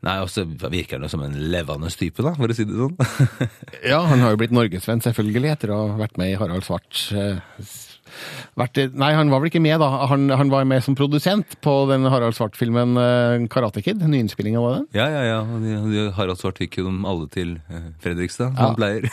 Nei, 0.07 0.19
og 0.23 0.29
så 0.31 0.45
virker 0.47 0.99
han 1.01 1.07
jo 1.07 1.09
som 1.11 1.23
en 1.25 1.35
levende 1.51 1.89
type, 1.91 2.23
da, 2.23 2.35
for 2.37 2.53
å 2.53 2.55
si 2.55 2.67
det 2.69 2.77
sånn. 2.77 2.95
Ja, 3.91 4.03
han 4.07 4.21
har 4.23 4.35
jo 4.35 4.39
blitt 4.39 4.53
norgesvenn, 4.55 5.01
selvfølgelig, 5.03 5.51
etter 5.57 5.73
å 5.75 5.79
ha 5.89 5.97
vært 5.99 6.19
med 6.21 6.31
i 6.31 6.37
Harald 6.39 6.63
Svart. 6.69 7.01
Eh, 8.07 8.13
Vært, 8.57 8.79
nei, 8.97 9.11
han 9.13 9.29
var 9.31 9.41
vel 9.43 9.51
ikke 9.51 9.61
med, 9.61 9.79
da. 9.83 9.89
Han, 10.11 10.29
han 10.33 10.49
var 10.53 10.65
med 10.65 10.83
som 10.85 10.95
produsent 10.97 11.59
på 11.65 11.75
den 11.91 12.07
Harald 12.09 12.35
Svart-filmen 12.39 12.97
eh, 12.97 13.47
Karate 13.53 13.83
Kid. 13.85 14.01
Nyinnspillinga, 14.01 14.61
av 14.63 14.77
den. 14.79 14.87
Ja, 14.97 15.07
ja, 15.13 15.23
ja. 15.29 15.41
de- 15.45 15.91
de- 15.93 16.11
Harald 16.17 16.39
Svart 16.41 16.59
fikk 16.63 16.79
jo 16.81 16.87
dem 16.89 17.05
alle 17.05 17.29
til 17.29 17.57
eh, 17.69 17.91
Fredrikstad, 18.01 18.55
som 18.55 18.57
Ja. 18.57 18.71
han 18.71 18.77
pleier. 18.77 19.11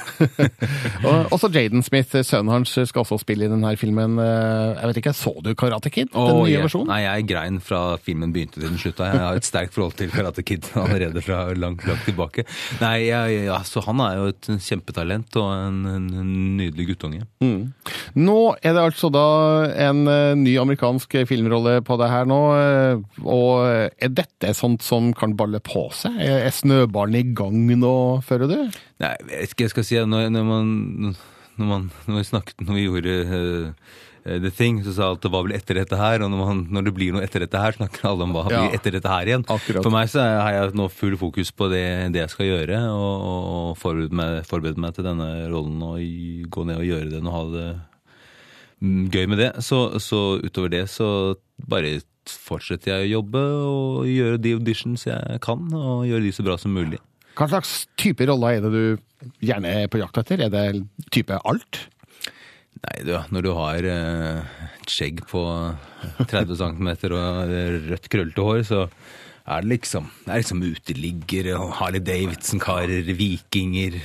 Og 1.07 1.33
også 1.35 1.49
Jaden 1.53 1.83
Smith, 1.85 2.15
sønnen 2.23 2.51
hans, 2.53 2.71
skal 2.87 3.03
også 3.03 3.19
spille 3.21 3.45
i 3.47 3.51
denne 3.51 3.73
filmen. 3.79 4.17
eh, 4.19 4.79
Jeg 4.79 4.87
vet 4.91 4.97
ikke, 5.03 5.13
Så 5.13 5.33
du 5.43 5.53
Karate 5.55 5.89
Kid? 5.91 6.11
Den 6.13 6.21
oh, 6.21 6.43
nye 6.45 6.53
jeg- 6.53 6.63
versjonen? 6.63 6.87
Nei, 6.93 7.01
jeg 7.03 7.27
grein 7.29 7.59
fra 7.63 7.97
filmen 7.97 8.33
begynte 8.33 8.59
til 8.59 8.69
den 8.69 8.77
slutta. 8.79 9.09
Jeg 9.11 9.19
har 9.19 9.35
et 9.39 9.47
sterkt 9.47 9.73
forhold 9.75 9.95
til 9.99 10.09
Karate 10.13 10.43
Kid 10.43 10.69
allerede 10.75 11.21
fra 11.23 11.43
langt, 11.53 11.85
langt 11.87 12.05
tilbake. 12.07 12.45
Nei, 12.81 13.07
ja, 13.09 13.25
ja, 13.27 13.59
så 13.67 13.83
han 13.85 13.99
er 14.03 14.17
jo 14.21 14.27
et 14.33 14.49
kjempetalent 14.63 15.35
og 15.41 15.51
en, 15.53 15.79
en, 15.89 16.07
en 16.23 16.33
nydelig 16.59 16.87
guttunge. 16.93 17.23
Mm. 17.43 17.73
Nå 18.19 18.37
er 18.61 18.73
det 18.75 18.82
altså 18.85 19.09
da 19.13 19.23
en 19.87 20.03
eh, 20.11 20.33
ny 20.39 20.53
amerikansk 20.61 21.15
filmrolle 21.29 21.77
på 21.87 21.97
det 22.01 22.09
her 22.11 22.29
nå. 22.29 22.39
eh, 22.59 23.23
Og 23.23 23.65
er 23.67 24.13
dette 24.13 24.53
sånt 24.57 24.83
som 24.85 25.11
kan 25.17 25.35
balle 25.39 25.59
på 25.63 25.87
seg? 25.95 26.15
Er 26.23 26.51
snøballen 26.53 27.19
i 27.19 27.25
gang 27.35 27.59
nå, 27.79 27.95
føler 28.27 28.47
du? 28.51 28.57
Nei, 29.03 29.13
jeg 29.19 29.27
vet 29.33 29.51
ikke 29.53 29.63
hva 29.63 29.69
jeg 29.69 29.75
skal 29.77 29.89
si. 29.91 29.99
Når, 30.13 30.29
når, 30.35 30.47
man, 30.47 30.73
når, 31.57 31.69
man, 31.75 31.91
når 32.07 32.21
vi 32.23 32.29
snakket, 32.31 32.63
når 32.67 32.79
vi 32.79 32.87
gjorde 32.87 33.19
eh, 33.23 33.69
eh, 34.25 34.39
The 34.43 34.51
Thing, 34.55 34.81
så 34.85 34.93
sa 34.95 35.09
alt 35.11 35.23
det 35.25 35.31
var 35.33 35.43
vel 35.47 35.55
etter 35.57 35.75
dette 35.81 35.97
her, 35.99 36.23
og 36.23 36.31
når, 36.31 36.43
man, 36.47 36.61
når 36.77 36.85
det 36.87 36.93
blir 36.95 37.11
noe 37.15 37.23
etter 37.25 37.43
dette 37.43 37.59
her, 37.59 37.75
snakker 37.75 38.07
alle 38.11 38.23
om 38.27 38.31
hva 38.35 38.45
Ja. 38.51 38.61
blir 38.63 38.77
etter 38.79 38.95
dette 38.95 39.11
her 39.11 39.27
igjen. 39.31 39.43
Akkurat. 39.51 39.83
For 39.83 39.91
meg 39.93 40.11
så 40.13 40.23
har 40.23 40.53
jeg 40.55 40.75
nå 40.79 40.87
full 40.93 41.17
fokus 41.19 41.51
på 41.51 41.67
det, 41.73 41.83
det 42.15 42.23
jeg 42.23 42.31
skal 42.35 42.47
gjøre, 42.51 42.79
og, 42.93 43.27
og 43.31 43.73
forberede, 43.81 44.15
meg, 44.15 44.43
forbered 44.47 44.79
meg 44.79 44.95
til 44.95 45.07
denne 45.09 45.27
rollen 45.51 45.81
og 45.83 45.99
gå 46.55 46.65
ned 46.69 46.79
og 46.79 46.87
gjøre 46.87 47.11
den 47.17 47.27
og 47.31 47.35
ha 47.39 47.43
det 47.57 47.67
gøy 48.83 49.27
med 49.31 49.39
det. 49.39 49.51
Så, 49.63 49.99
så 50.03 50.39
utover 50.43 50.73
det 50.73 50.83
så 50.91 51.07
bare 51.69 51.99
fortsetter 52.29 52.93
jeg 52.93 53.07
å 53.07 53.11
jobbe 53.19 53.41
og 53.67 54.05
gjøre 54.07 54.39
de 54.43 54.53
auditions 54.57 55.07
jeg 55.07 55.39
kan, 55.43 55.65
og 55.75 56.05
gjøre 56.07 56.23
de 56.27 56.35
så 56.35 56.45
bra 56.45 56.57
som 56.59 56.75
mulig. 56.75 56.99
Hva 57.37 57.49
slags 57.49 57.87
type 57.99 58.25
roller 58.29 58.59
er 58.59 58.63
det 58.63 58.71
du 58.73 59.41
gjerne 59.43 59.71
er 59.83 59.89
på 59.91 59.99
jakt 60.01 60.19
etter? 60.21 60.45
Er 60.45 60.53
det 60.53 61.07
type 61.15 61.39
alt? 61.49 61.81
Nei, 62.83 62.97
du, 63.07 63.13
når 63.31 63.45
du 63.45 63.51
har 63.55 63.87
eh, 63.87 64.55
et 64.77 64.91
skjegg 64.91 65.23
på 65.29 65.41
30 66.31 66.57
cm 66.59 66.89
og 67.15 67.53
rødt, 67.89 68.09
krøllete 68.11 68.47
hår, 68.47 68.63
så 68.67 68.85
er 69.43 69.63
det 69.63 69.69
liksom 69.73 70.05
Det 70.23 70.31
er 70.31 70.41
liksom 70.41 70.61
uteliggere 70.63 71.55
og 71.59 71.73
Harley 71.79 71.99
Davidson-karer, 71.99 73.09
vikinger, 73.17 73.97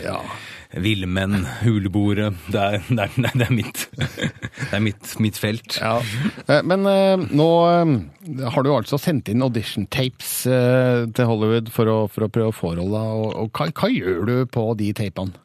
villmenn, 0.75 1.47
huleboere. 1.63 2.33
Det 2.51 2.59
er, 2.61 2.83
det 2.89 3.05
er, 3.05 3.15
det 3.39 3.47
er, 3.47 3.55
mitt, 3.55 3.85
det 3.95 4.75
er 4.75 4.83
mitt, 4.83 5.15
mitt 5.23 5.39
felt. 5.39 5.79
Ja. 5.79 6.01
Men 6.67 6.87
eh, 6.91 7.15
nå 7.39 7.49
eh, 7.71 7.95
har 8.51 8.67
du 8.67 8.73
altså 8.75 8.99
sendt 9.01 9.31
inn 9.31 9.45
audition 9.47 9.87
tapes 9.87 10.43
eh, 10.51 11.07
til 11.15 11.31
Hollywood 11.31 11.71
for 11.75 11.93
å, 11.93 11.99
for 12.11 12.27
å 12.27 12.33
prøve 12.35 12.53
å 12.53 12.75
rolla. 12.83 13.05
Og, 13.15 13.29
og 13.45 13.53
hva, 13.55 13.71
hva 13.71 13.93
gjør 13.95 14.27
du 14.27 14.37
på 14.51 14.67
de 14.81 14.91
tapene? 14.99 15.39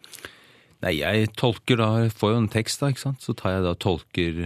Nei, 0.83 0.97
jeg 1.00 1.29
tolker 1.39 1.79
da 1.79 1.91
får 2.12 2.33
jo 2.33 2.39
en 2.41 2.50
tekst, 2.51 2.81
da, 2.81 2.89
ikke 2.91 3.05
sant. 3.05 3.21
Så 3.23 3.38
tar 3.39 3.59
jeg 3.59 3.67
da 3.69 3.77
tolker, 3.79 4.41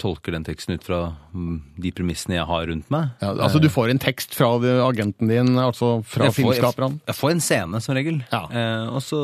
tolker 0.00 0.34
den 0.34 0.46
teksten 0.46 0.78
ut 0.78 0.86
fra 0.86 1.00
mm, 1.34 1.58
de 1.84 1.92
premissene 1.94 2.38
jeg 2.38 2.48
har 2.48 2.66
rundt 2.70 2.88
meg. 2.92 3.12
Ja, 3.22 3.34
altså 3.46 3.60
Du 3.62 3.68
får 3.72 3.92
en 3.92 4.02
tekst 4.02 4.34
fra 4.38 4.50
agenten 4.86 5.30
din, 5.30 5.52
altså 5.60 6.00
fra 6.08 6.30
filmskaperne? 6.34 7.00
Jeg, 7.00 7.06
jeg 7.12 7.18
får 7.20 7.34
en 7.34 7.44
scene, 7.44 7.82
som 7.84 7.98
regel. 7.98 8.20
Eh, 8.32 8.88
og, 8.88 9.00
så, 9.04 9.20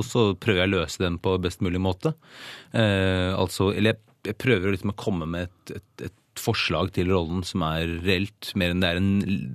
og 0.00 0.04
så 0.06 0.28
prøver 0.34 0.64
jeg 0.64 0.72
å 0.72 0.76
løse 0.80 1.02
den 1.02 1.20
på 1.22 1.36
best 1.42 1.64
mulig 1.64 1.82
måte. 1.82 2.16
Eh, 2.72 3.32
altså, 3.36 3.70
eller 3.72 3.94
jeg, 3.94 4.02
jeg 4.32 4.38
prøver 4.42 4.74
liksom 4.74 4.94
å 4.94 4.98
komme 4.98 5.28
med 5.30 5.48
et, 5.48 5.78
et, 5.78 6.08
et 6.10 6.16
forslag 6.40 6.92
til 6.96 7.10
rollen 7.14 7.44
som 7.46 7.64
er 7.66 7.96
reelt, 8.04 8.52
mer 8.58 8.74
enn 8.74 8.82
det 8.82 8.90
er 8.90 9.00
en 9.00 9.10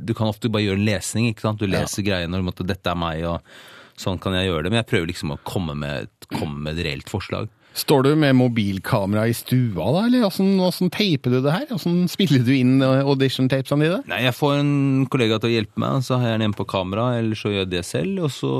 Du 0.07 0.15
kan 0.17 0.31
ofte 0.31 0.49
bare 0.51 0.65
gjøre 0.65 0.81
en 0.81 0.87
lesning, 0.87 1.29
ikke 1.29 1.45
sant. 1.45 1.61
Du 1.61 1.69
leser 1.69 2.05
greiene 2.07 2.39
og 2.39 2.47
måtte, 2.49 2.65
'dette 2.67 2.89
er 2.89 2.97
meg', 2.97 3.25
og 3.29 4.01
sånn 4.01 4.21
kan 4.21 4.35
jeg 4.37 4.49
gjøre 4.49 4.65
det. 4.65 4.73
Men 4.73 4.81
jeg 4.81 4.91
prøver 4.91 5.11
liksom 5.11 5.35
å 5.35 5.41
komme 5.45 5.75
med, 5.77 6.09
komme 6.33 6.63
med 6.63 6.79
et 6.79 6.87
reelt 6.87 7.11
forslag. 7.11 7.51
Står 7.73 8.03
du 8.03 8.15
med 8.19 8.35
mobilkamera 8.35 9.23
i 9.31 9.35
stua, 9.35 9.85
da, 9.95 10.01
eller 10.03 10.25
åssen 10.27 10.59
åssen 10.59 10.89
teiper 10.91 11.31
du 11.31 11.37
det 11.39 11.53
her? 11.53 11.69
Åssen 11.71 12.03
spiller 12.11 12.43
du 12.43 12.51
inn 12.51 12.83
audition-tapesene 12.83 13.87
dine? 13.87 14.01
Nei, 14.11 14.25
jeg 14.25 14.35
får 14.35 14.57
en 14.59 14.73
kollega 15.11 15.39
til 15.39 15.51
å 15.51 15.53
hjelpe 15.53 15.79
meg, 15.79 16.03
så 16.03 16.19
har 16.19 16.33
jeg 16.33 16.35
den 16.35 16.45
hjemme 16.49 16.59
på 16.59 16.67
kamera, 16.73 17.05
eller 17.21 17.39
så 17.39 17.53
gjør 17.53 17.63
jeg 17.63 17.71
det 17.71 17.85
selv, 17.87 18.25
og 18.27 18.35
så, 18.35 18.51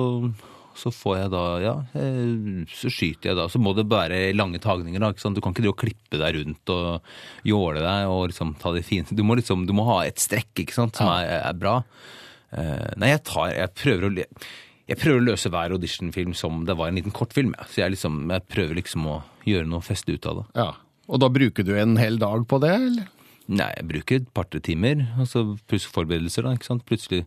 så 0.80 0.94
får 0.96 1.18
jeg 1.20 1.34
da, 1.36 1.44
ja, 1.66 1.76
eh, 2.00 2.64
så 2.72 2.94
skyter 2.94 3.34
jeg 3.34 3.40
da. 3.42 3.50
Så 3.52 3.60
må 3.60 3.76
det 3.76 3.90
være 3.92 4.24
lange 4.38 4.64
tagninger 4.64 5.04
da, 5.04 5.12
ikke 5.12 5.26
sant? 5.26 5.36
Du 5.36 5.44
kan 5.44 5.52
ikke 5.52 5.68
drive 5.68 5.76
og 5.76 5.84
klippe 5.84 6.24
deg 6.24 6.40
rundt 6.40 6.76
og 6.78 7.14
jåle 7.52 7.84
deg 7.84 8.16
og 8.16 8.26
liksom 8.32 8.56
ta 8.64 8.72
det 8.78 8.88
fine. 8.88 9.12
Du 9.12 9.28
må 9.28 9.36
liksom, 9.42 9.68
du 9.68 9.76
må 9.76 9.90
ha 9.92 10.06
et 10.08 10.24
strekk, 10.24 10.54
ikke 10.64 10.80
sant, 10.80 10.96
som 11.04 11.12
er, 11.18 11.36
er 11.42 11.60
bra. 11.60 11.82
Eh, 12.56 12.92
nei, 12.96 13.12
jeg 13.12 13.26
tar, 13.28 13.52
jeg 13.60 13.76
prøver 13.76 14.08
å, 14.08 14.30
jeg 14.90 15.00
prøver 15.00 15.22
å 15.22 15.28
løse 15.30 15.52
hver 15.54 15.76
auditionfilm 15.76 16.34
som 16.38 16.64
det 16.68 16.76
var 16.80 16.90
en 16.90 17.00
liten 17.00 17.14
kortfilm, 17.16 17.54
ja. 17.58 17.68
Så 17.70 17.84
jeg 17.84 17.96
liksom, 17.96 18.24
jeg 18.34 18.48
prøver 18.52 18.80
liksom 18.82 19.08
å 19.08 19.18
gjøre 19.48 19.70
noe 19.70 19.86
feste 19.86 20.16
ut 20.16 20.28
av 20.30 20.42
det. 20.42 20.46
Ja. 20.58 20.70
Og 21.12 21.22
da 21.24 21.30
bruker 21.34 21.66
du 21.68 21.74
en 21.78 21.98
hel 22.00 22.20
dag 22.22 22.46
på 22.50 22.60
det, 22.64 22.72
eller? 22.78 23.10
Nei, 23.52 23.72
jeg 23.76 23.88
bruker 23.90 24.22
et 24.22 24.30
par-tre 24.36 24.62
timer, 24.64 25.02
Altså 25.20 25.58
pluss 25.68 25.88
forberedelser, 25.90 26.46
da, 26.46 26.54
ikke 26.56 26.70
sant. 26.70 26.86
Plutselig 26.88 27.26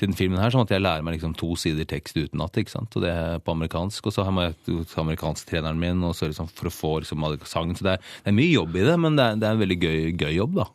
til 0.00 0.10
den 0.10 0.16
filmen 0.18 0.40
her, 0.40 0.52
sånn 0.52 0.64
at 0.66 0.72
jeg 0.74 0.82
lærer 0.82 1.04
meg 1.04 1.16
liksom 1.16 1.34
to 1.38 1.52
sider 1.60 1.86
tekst 1.88 2.16
utenat, 2.18 2.56
ikke 2.58 2.74
sant. 2.74 2.94
Og 2.96 3.04
det 3.04 3.12
er 3.12 3.42
på 3.44 3.54
amerikansk, 3.54 4.08
og 4.08 4.14
så 4.14 4.26
har 4.26 4.38
jeg 4.48 4.86
amerikansktreneren 5.02 5.80
min, 5.80 6.02
og 6.06 6.16
så 6.18 6.30
liksom 6.30 6.50
for 6.52 6.70
å 6.70 6.74
få 6.74 6.92
liksom 7.02 7.26
sangen. 7.48 7.76
Så 7.78 7.86
det 7.86 7.96
er, 7.96 8.08
det 8.24 8.32
er 8.32 8.38
mye 8.38 8.54
jobb 8.54 8.78
i 8.78 8.86
det, 8.88 8.96
men 9.04 9.18
det 9.18 9.26
er, 9.26 9.38
det 9.42 9.48
er 9.48 9.56
en 9.56 9.62
veldig 9.62 9.78
gøy, 9.82 10.00
gøy 10.20 10.32
jobb, 10.38 10.58
da. 10.62 10.68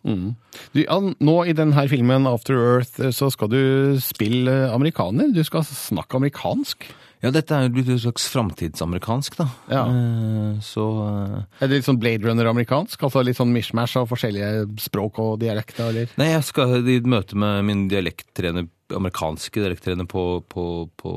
Du, 0.73 0.79
ja, 0.83 0.99
nå 1.01 1.35
i 1.45 1.57
denne 1.57 1.87
filmen 1.91 2.29
After 2.29 2.57
Earth 2.57 3.01
så 3.15 3.29
skal 3.33 3.51
du 3.51 3.61
spille 4.03 4.55
amerikaner. 4.73 5.33
Du 5.35 5.43
skal 5.47 5.65
snakke 5.67 6.19
amerikansk. 6.21 6.87
Ja, 7.23 7.31
dette 7.33 7.55
er 7.55 7.65
jo 7.65 7.73
blitt 7.73 7.89
et 7.89 8.03
slags 8.03 8.27
framtidsamerikansk, 8.29 9.39
da. 9.39 9.47
Ja. 9.71 9.83
Eh, 9.89 10.57
så 10.61 10.85
eh, 11.01 11.37
Er 11.63 11.69
det 11.69 11.79
litt 11.79 11.87
sånn 11.87 11.99
Blade 12.01 12.27
Runner-amerikansk? 12.27 13.01
Altså 13.07 13.23
litt 13.25 13.39
sånn 13.39 13.53
mishmash 13.55 13.97
av 13.97 14.09
forskjellige 14.11 14.67
språk 14.83 15.17
og 15.23 15.37
dialekter, 15.41 15.89
eller? 15.89 16.11
Nei, 16.21 16.29
jeg 16.35 16.45
skal 16.45 16.77
i 16.85 16.99
møte 17.09 17.37
med 17.39 17.65
min 17.65 17.87
dialekttrener, 17.89 18.67
amerikanske 18.93 19.63
dialekttrener 19.63 20.05
på, 20.07 20.25
på, 20.47 20.65
på, 21.01 21.13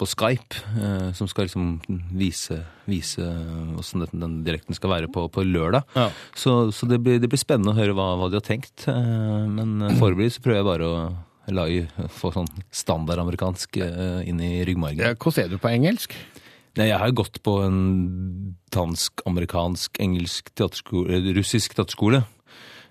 på 0.00 0.08
Skype, 0.08 0.62
eh, 0.72 1.10
som 1.18 1.28
skal 1.30 1.46
liksom 1.50 1.74
vise, 2.16 2.62
vise 2.88 3.26
hvordan 3.26 4.06
den, 4.06 4.22
den 4.24 4.38
dialekten 4.46 4.78
skal 4.78 4.94
være 4.94 5.10
på, 5.12 5.26
på 5.32 5.44
lørdag. 5.44 5.84
Ja. 5.98 6.08
Så, 6.32 6.72
så 6.72 6.88
det, 6.88 7.02
blir, 7.04 7.20
det 7.20 7.28
blir 7.28 7.42
spennende 7.42 7.76
å 7.76 7.78
høre 7.78 7.98
hva, 7.98 8.14
hva 8.22 8.30
de 8.32 8.40
har 8.40 8.48
tenkt. 8.48 8.88
Eh, 8.88 9.44
men 9.52 9.76
foreløpig 10.00 10.32
så 10.38 10.46
prøver 10.48 10.62
jeg 10.62 10.70
bare 10.70 10.88
å 10.88 10.96
lage, 11.56 11.88
få 12.10 12.32
sånn 12.34 12.50
standardamerikansk 12.72 13.78
eh, 13.84 14.20
inn 14.28 14.40
i 14.42 14.64
ryggmargen. 14.68 15.16
Hvordan 15.16 15.44
er 15.44 15.52
du 15.52 15.58
på 15.62 15.72
engelsk? 15.72 16.16
Nei, 16.78 16.88
jeg 16.88 17.00
har 17.02 17.10
gått 17.12 17.42
på 17.44 17.58
en 17.66 17.80
dansk, 18.72 19.20
amerikansk, 19.28 19.98
engelsk 20.00 20.48
teaterskole, 20.56 21.18
eller 21.18 21.36
russisk 21.36 21.74
teaterskole. 21.76 22.22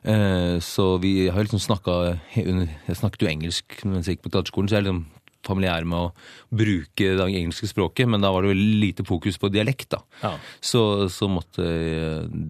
Eh, 0.04 0.60
Så 0.60 1.00
vi 1.02 1.30
har 1.30 1.44
liksom 1.44 1.62
snakka 1.62 2.20
Jeg 2.36 2.96
snakket 2.98 3.22
jo 3.22 3.30
engelsk 3.30 3.84
mens 3.86 4.08
jeg 4.08 4.18
gikk 4.18 4.24
på 4.26 4.34
teaterskolen, 4.34 4.70
så 4.70 4.80
jeg 4.80 4.86
liksom 4.86 5.06
familiær 5.48 5.86
med 5.90 5.98
å 5.98 6.56
bruke 6.56 7.12
det 7.18 7.26
engelske 7.28 7.68
språket, 7.70 8.08
men 8.12 8.22
da 8.22 8.30
var 8.34 8.44
det 8.46 8.52
veldig 8.54 8.80
lite 8.82 9.06
fokus 9.08 9.38
på 9.42 9.50
dialekt, 9.54 9.90
da. 9.96 10.02
Ja. 10.22 10.34
Så, 10.62 10.82
så 11.10 11.28
måtte 11.32 11.66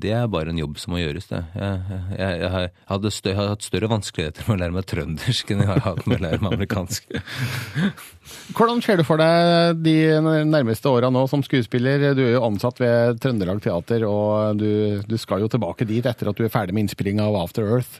Det 0.02 0.12
er 0.16 0.28
bare 0.32 0.52
en 0.52 0.60
jobb 0.60 0.78
som 0.82 0.94
må 0.96 1.00
gjøres, 1.02 1.28
det. 1.32 1.40
Jeg, 1.56 1.80
jeg, 2.18 2.40
jeg, 2.42 2.52
har- 2.56 2.70
hadde 2.92 3.12
stø, 3.16 3.30
jeg 3.32 3.40
har 3.40 3.52
hatt 3.54 3.64
større 3.68 3.90
vanskeligheter 3.92 4.48
med 4.50 4.58
å 4.58 4.62
lære 4.64 4.76
meg 4.80 4.90
trøndersk 4.92 5.52
enn 5.56 5.64
jeg 5.64 5.72
har 5.72 5.84
hatt 5.86 6.04
med 6.10 6.20
å 6.20 6.24
lære 6.28 6.42
meg 6.44 6.58
amerikansk. 6.58 7.08
Hvordan 8.56 8.82
ser 8.84 9.00
du 9.00 9.06
for 9.08 9.20
deg 9.22 9.80
de 9.86 9.96
nærmeste 10.48 10.92
åra 10.92 11.10
nå 11.14 11.24
som 11.32 11.44
skuespiller? 11.46 12.12
Du 12.18 12.24
er 12.26 12.34
jo 12.36 12.44
ansatt 12.48 12.80
ved 12.82 13.20
Trøndelag 13.24 13.62
Teater, 13.64 14.06
og 14.08 14.60
du, 14.60 15.02
du 15.08 15.18
skal 15.22 15.44
jo 15.44 15.50
tilbake 15.52 15.88
dit 15.90 16.06
etter 16.06 16.30
at 16.32 16.38
du 16.38 16.46
er 16.46 16.54
ferdig 16.54 16.76
med 16.76 16.86
innspillinga 16.88 17.26
av 17.30 17.40
After 17.46 17.68
Earth. 17.78 18.00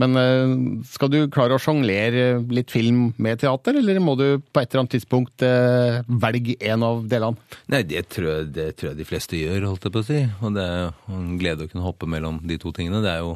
Men 0.00 0.16
eh, 0.16 0.54
skal 0.88 1.10
du 1.12 1.18
klare 1.32 1.56
å 1.56 1.60
sjonglere 1.60 2.40
litt 2.52 2.72
film 2.72 3.10
med 3.20 3.42
teater, 3.42 3.76
eller 3.80 4.00
må 4.02 4.16
du 4.18 4.26
på 4.40 4.62
et 4.62 4.70
eller 4.70 4.84
annet 4.84 4.96
tidspunkt 4.96 5.44
eh, 5.44 6.00
velge 6.08 6.56
en 6.72 6.86
av 6.86 7.04
delene? 7.10 7.50
Nei, 7.72 7.82
det 7.88 8.06
tror, 8.14 8.30
jeg, 8.30 8.50
det 8.56 8.70
tror 8.80 8.92
jeg 8.92 9.00
de 9.02 9.08
fleste 9.08 9.40
gjør, 9.40 9.68
holdt 9.68 9.86
jeg 9.88 9.94
på 9.96 10.02
å 10.02 10.08
si. 10.08 10.24
Og 10.40 10.56
det 10.56 10.64
er 10.64 10.82
jo 10.86 11.20
en 11.20 11.30
glede 11.40 11.66
å 11.66 11.70
kunne 11.70 11.86
hoppe 11.86 12.08
mellom 12.10 12.40
de 12.48 12.58
to 12.60 12.72
tingene. 12.76 13.02
Det 13.04 13.12
er 13.12 13.24
jo, 13.26 13.34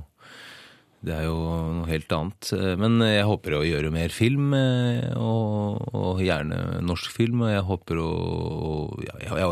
det 1.05 1.19
er 1.19 1.27
jo 1.29 1.37
noe 1.81 1.91
helt 1.91 2.17
annet. 2.17 2.53
Men 2.81 2.97
jeg 3.05 3.29
håper 3.29 3.59
å 3.59 3.65
gjøre 3.69 3.93
mer 3.93 4.15
film, 4.15 4.57
eh, 4.57 5.11
og, 5.21 5.85
og 5.93 6.25
gjerne 6.25 6.81
norsk 6.87 7.13
film. 7.13 7.45
Og 7.45 7.53
jeg 7.53 7.69
håper 7.69 8.01
å 8.01 8.09
ja, 8.09 8.94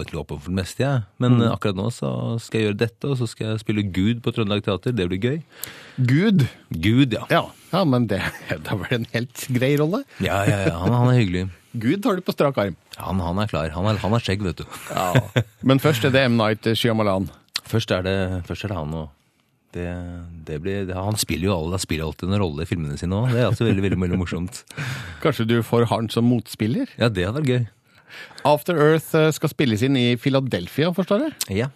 Er 0.02 0.08
egentlig 0.08 0.26
på 0.28 0.38
for 0.40 0.50
det 0.50 0.58
meste, 0.58 0.82
jeg. 0.82 1.02
Men 1.22 1.38
Mm. 1.38 1.52
akkurat 1.52 1.76
nå 1.78 1.86
så 1.94 2.40
skal 2.40 2.60
jeg 2.60 2.66
gjøre 2.68 2.78
dette, 2.78 3.04
og 3.08 3.16
så 3.18 3.28
skal 3.28 3.46
jeg 3.52 3.60
spille 3.62 3.82
Gud 3.92 4.22
på 4.22 4.32
Trøndelag 4.34 4.62
Teater. 4.64 4.92
Det 4.92 5.08
blir 5.08 5.18
gøy. 5.22 5.42
Gud? 5.98 6.46
Gud, 6.72 7.12
ja. 7.12 7.24
Ja, 7.30 7.42
ja 7.72 7.84
men 7.84 8.06
det, 8.10 8.20
det 8.48 8.66
er 8.66 8.76
vel 8.76 8.98
en 9.00 9.06
helt 9.12 9.46
grei 9.54 9.76
rolle? 9.78 10.02
Ja, 10.20 10.42
ja, 10.44 10.66
ja. 10.68 10.76
Han, 10.78 10.92
han 10.92 11.08
er 11.14 11.20
hyggelig. 11.20 11.44
Gud 11.84 12.02
tar 12.02 12.16
du 12.16 12.22
på 12.26 12.32
strak 12.34 12.58
arm. 12.58 12.76
Han, 12.98 13.20
han 13.20 13.38
er 13.38 13.46
klar. 13.48 13.70
Han 13.72 13.86
er, 13.86 13.96
han 14.02 14.12
er 14.12 14.20
skjegg, 14.20 14.42
vet 14.44 14.58
du. 14.60 14.64
Men 15.64 15.78
først 15.80 16.04
er 16.04 16.10
det 16.12 16.26
M. 16.28 16.36
Night 16.36 16.66
Shyamalan. 16.76 17.30
Først 17.64 17.90
er 17.94 18.02
det, 18.04 18.16
først 18.48 18.64
er 18.66 18.72
det 18.74 18.76
han, 18.76 18.92
og 18.92 19.08
det, 19.72 19.86
det 20.44 20.58
blir, 20.60 20.90
han 20.92 21.16
spiller 21.16 21.46
jo 21.48 21.54
alle, 21.56 21.78
spiller 21.80 22.04
alltid 22.04 22.28
en 22.28 22.40
rolle 22.42 22.66
i 22.66 22.68
filmene 22.68 22.98
sine 23.00 23.16
òg. 23.16 23.30
Det 23.32 23.40
er 23.40 23.46
altså 23.48 23.64
veldig, 23.64 23.84
veldig, 23.86 24.00
veldig 24.02 24.18
morsomt. 24.20 24.64
Kanskje 25.24 25.46
du 25.48 25.54
får 25.64 25.86
han 25.88 26.10
som 26.12 26.26
motspiller? 26.28 26.90
Ja, 27.00 27.08
det 27.08 27.24
hadde 27.24 27.40
vært 27.40 27.48
gøy. 27.54 27.64
After 28.48 28.78
Earth 28.80 29.14
eh, 29.18 29.30
skal 29.34 29.52
spilles 29.52 29.84
inn 29.86 29.98
i 29.98 30.12
Philadelphia, 30.20 30.92
forstår 30.96 31.28
jeg? 31.28 31.62
Ja. 31.62 31.70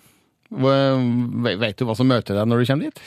Vet 0.51 1.81
du 1.81 1.89
hva 1.89 1.97
som 1.99 2.07
møter 2.11 2.39
deg 2.39 2.47
når 2.47 2.63
du 2.63 2.71
kommer 2.71 2.91
dit? 2.91 3.03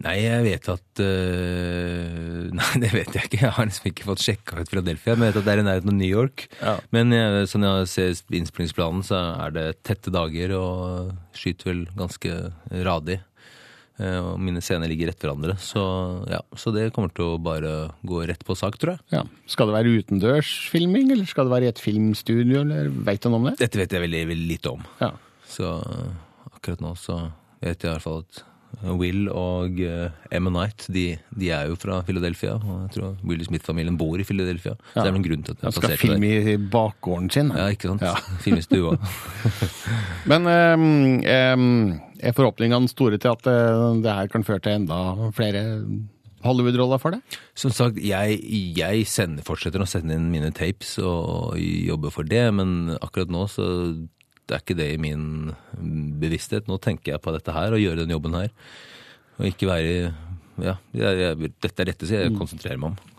Nei, 0.00 0.14
jeg 0.22 0.44
vet 0.46 0.68
at 0.72 1.00
øh, 1.04 2.46
Nei, 2.56 2.68
det 2.80 2.90
vet 2.94 3.16
jeg 3.16 3.28
ikke. 3.28 3.42
Jeg 3.44 3.54
har 3.56 3.68
liksom 3.68 3.88
ikke 3.90 4.06
fått 4.08 4.22
sjekka 4.24 4.62
ut 4.62 4.70
Philadelphia. 4.72 5.14
Men 5.14 5.28
jeg 5.28 5.34
vet 5.34 5.40
at 5.42 5.48
det 5.48 5.52
er 5.52 5.62
i 5.62 5.66
nærheten 5.66 5.92
av 5.92 5.98
New 5.98 6.08
York. 6.08 6.46
Men 6.94 7.12
jeg, 7.14 7.48
sånn 7.52 7.66
jeg 7.68 7.90
ser 7.92 8.14
innspillingsplanen, 8.40 9.04
så 9.06 9.20
er 9.44 9.52
det 9.56 9.66
tette 9.86 10.12
dager 10.14 10.56
og 10.56 11.12
skyter 11.36 11.70
vel 11.70 11.82
ganske 12.00 12.38
radig. 12.88 13.20
Eh, 14.00 14.18
Og 14.20 14.40
mine 14.40 14.62
scener 14.64 14.88
ligger 14.90 15.10
rett 15.10 15.20
hverandre. 15.24 15.56
Så, 15.60 15.82
ja, 16.30 16.40
så 16.56 16.72
det 16.74 16.88
kommer 16.96 17.12
til 17.12 17.34
å 17.34 17.40
bare 17.42 17.90
gå 18.06 18.22
rett 18.30 18.44
på 18.46 18.56
sak, 18.56 18.78
tror 18.80 18.96
jeg. 18.96 19.04
Ja. 19.18 19.24
Skal 19.50 19.70
det 19.70 19.76
være 19.76 19.96
utendørsfilming, 20.00 21.12
eller 21.12 21.28
skal 21.28 21.48
det 21.48 21.56
være 21.56 21.68
i 21.68 21.72
et 21.74 21.82
filmstudio, 21.82 22.62
eller 22.64 22.88
veit 23.08 23.22
du 23.22 23.30
noe 23.30 23.42
om 23.42 23.50
det? 23.50 23.58
Dette 23.60 23.82
vet 23.82 23.96
jeg 23.96 24.06
veldig, 24.06 24.24
veldig 24.32 24.48
lite 24.54 24.72
om. 24.72 24.86
Ja. 25.02 25.12
Så 25.50 25.74
øh, 25.80 26.14
akkurat 26.54 26.84
nå 26.84 26.94
så 27.00 27.26
vet 27.60 27.82
jeg 27.82 27.90
i 27.90 27.92
hvert 27.92 28.06
fall 28.06 28.24
at 28.24 28.46
Will 28.86 29.26
og 29.28 29.80
uh, 29.82 30.12
Emma 30.32 30.50
Knight 30.52 30.86
de, 30.94 31.18
de 31.36 31.48
er 31.52 31.66
jo 31.68 31.76
fra 31.80 32.00
Philadelphia. 32.06 32.54
Og 32.54 32.84
jeg 32.84 32.92
tror 32.94 33.16
Will 33.26 33.42
Smith-familien 33.44 33.96
bor 33.98 34.20
i 34.20 34.24
Philadelphia. 34.24 34.76
Så 34.92 35.02
det 35.02 35.10
er 35.10 35.16
noen 35.16 35.20
en 35.20 35.26
grunn 35.26 35.42
til 35.44 35.56
at 35.56 35.58
de 35.58 35.66
Han 35.66 35.74
er 35.74 35.76
skal 35.80 35.98
filme 36.00 36.30
i 36.30 36.56
bakgården 36.70 37.30
sin. 37.34 37.50
Ja, 37.56 37.66
ikke 37.74 37.90
sant? 37.90 38.04
Ja. 38.06 38.14
Filme 38.44 38.62
i 38.62 38.66
stua. 38.68 38.94
Men 40.30 40.46
um, 40.46 40.86
ehm, 41.26 41.66
er 42.22 42.36
forhåpningene 42.36 42.90
store 42.90 43.18
til 43.20 43.34
at 43.34 43.50
eh, 43.50 43.84
det 44.04 44.16
her 44.16 44.32
kan 44.32 44.46
føre 44.46 44.62
til 44.64 44.80
enda 44.80 45.30
flere 45.36 45.64
Hollywood-roller 46.44 47.00
for 47.00 47.16
deg? 47.16 47.36
Som 47.58 47.72
sagt, 47.74 47.98
jeg, 48.00 48.38
jeg 48.76 49.04
sender, 49.08 49.44
fortsetter 49.44 49.82
å 49.82 49.88
sende 49.88 50.16
inn 50.16 50.30
mine 50.32 50.52
tapes 50.56 50.94
og 51.02 51.58
jobber 51.60 52.14
for 52.14 52.28
det, 52.28 52.46
men 52.56 52.94
akkurat 53.00 53.32
nå 53.32 53.44
så 53.52 53.66
det 54.50 54.56
er 54.56 54.64
ikke 54.64 54.78
det 54.80 54.88
i 54.96 54.98
min 54.98 55.52
bevissthet. 56.18 56.66
Nå 56.66 56.80
tenker 56.82 57.14
jeg 57.14 57.22
på 57.22 57.34
dette 57.36 57.54
her 57.54 57.76
og 57.76 57.82
gjøre 57.82 58.02
den 58.02 58.14
jobben 58.16 58.34
her. 58.34 58.50
Og 59.38 59.46
ikke 59.52 59.70
være 59.70 59.94
Ja, 60.60 60.74
jeg, 60.92 61.20
jeg, 61.22 61.52
dette 61.62 61.80
er 61.80 61.88
dette 61.88 62.08
som 62.08 62.18
jeg 62.18 62.32
konsentrerer 62.36 62.80
meg 62.80 62.90
om. 62.90 63.12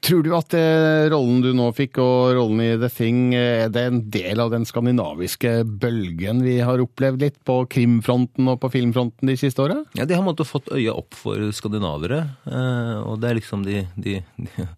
Tror 0.00 0.22
du 0.24 0.30
at 0.32 0.54
eh, 0.56 1.10
rollen 1.12 1.42
du 1.44 1.50
nå 1.52 1.66
fikk, 1.76 1.98
og 2.00 2.30
rollen 2.38 2.62
i 2.64 2.70
The 2.80 2.88
Thing, 2.88 3.18
eh, 3.36 3.66
er 3.66 3.72
det 3.74 3.82
en 3.84 3.98
del 4.14 4.40
av 4.40 4.48
den 4.54 4.64
skandinaviske 4.64 5.52
bølgen 5.82 6.40
vi 6.46 6.54
har 6.64 6.80
opplevd 6.80 7.20
litt 7.20 7.36
på 7.44 7.58
krimfronten 7.68 8.48
og 8.48 8.62
på 8.62 8.70
filmfronten 8.72 9.28
de 9.28 9.36
siste 9.36 9.60
åra? 9.66 9.76
Ja, 9.98 10.06
De 10.08 10.16
har 10.16 10.24
måttet 10.24 10.48
fått 10.48 10.72
øya 10.72 10.96
opp 10.96 11.12
for 11.20 11.36
skandinavere. 11.52 12.22
eh, 12.48 12.96
Og 13.04 13.20
det 13.20 13.28
er 13.28 13.38
liksom 13.42 13.66
de, 13.68 13.82
de, 14.00 14.22
de 14.40 14.68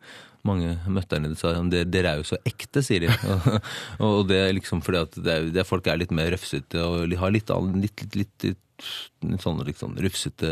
Mange 0.44 0.74
møtterne 0.90 1.36
sa 1.38 1.52
at 1.54 1.70
dere 1.92 2.16
er 2.16 2.18
jo 2.18 2.26
så 2.26 2.38
ekte, 2.48 2.82
sier 2.82 3.04
de. 3.04 3.12
Og, 4.02 4.08
og 4.08 4.26
det 4.30 4.40
er 4.40 4.52
liksom 4.56 4.82
fordi 4.82 5.02
at 5.04 5.14
det 5.22 5.32
er, 5.36 5.46
det 5.54 5.62
er, 5.62 5.68
folk 5.68 5.86
er 5.86 6.00
litt 6.00 6.14
mer 6.14 6.32
røfsete 6.34 6.82
og 6.82 7.14
har 7.20 7.30
litt, 7.34 7.52
litt, 7.78 8.04
litt, 8.18 8.46
litt 8.48 9.44
sånn 9.44 9.62
liksom 9.62 9.94
rufsete 10.02 10.50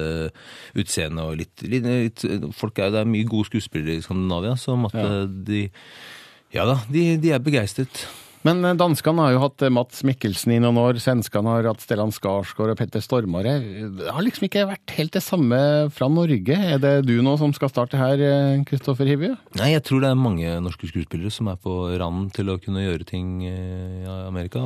utseende 0.79 1.27
og 1.27 1.41
litt, 1.41 1.65
litt, 1.67 1.89
litt 1.91 2.25
Folk 2.55 2.79
er, 2.79 2.93
Det 2.95 3.03
er 3.03 3.11
mye 3.11 3.27
gode 3.27 3.51
skuespillere 3.51 3.99
i 3.99 4.05
Skandinavia, 4.07 4.55
som 4.61 4.87
at 4.87 4.95
Ja. 4.95 5.27
de 5.27 5.65
Ja 6.55 6.67
da, 6.67 6.81
de, 6.91 7.17
de 7.23 7.35
er 7.35 7.43
begeistret. 7.43 8.05
Men 8.47 8.65
eh, 8.65 8.77
danskene 8.79 9.27
har 9.27 9.35
jo 9.35 9.43
hatt 9.45 9.65
eh, 9.67 9.73
Mats 9.73 10.05
Mikkelsen 10.07 10.55
i 10.55 10.61
noen 10.63 10.79
år, 10.81 11.01
svenskene 11.03 11.57
har 11.59 11.71
hatt 11.73 11.85
Stellan 11.85 12.15
Skarsgård 12.15 12.75
og 12.75 12.81
Petter 12.81 13.05
Stormare. 13.05 13.59
Det 13.99 14.09
har 14.11 14.25
liksom 14.25 14.49
ikke 14.49 14.69
vært 14.71 14.97
helt 14.97 15.15
det 15.17 15.25
samme 15.25 15.61
fra 15.95 16.09
Norge. 16.13 16.57
Er 16.57 16.81
det 16.83 16.95
du 17.09 17.17
nå 17.25 17.37
som 17.41 17.53
skal 17.57 17.73
starte 17.73 18.01
her, 18.01 18.23
Kristoffer 18.69 19.09
Hivju? 19.09 19.35
Nei, 19.61 19.73
jeg 19.75 19.85
tror 19.87 20.05
det 20.05 20.13
er 20.13 20.21
mange 20.21 20.57
norske 20.65 20.89
skuespillere 20.91 21.33
som 21.35 21.51
er 21.53 21.59
på 21.61 21.75
randen 22.01 22.31
til 22.35 22.51
å 22.53 22.59
kunne 22.63 22.85
gjøre 22.85 23.07
ting 23.09 23.41
eh, 23.47 24.05
i 24.05 24.11
Amerika. 24.29 24.63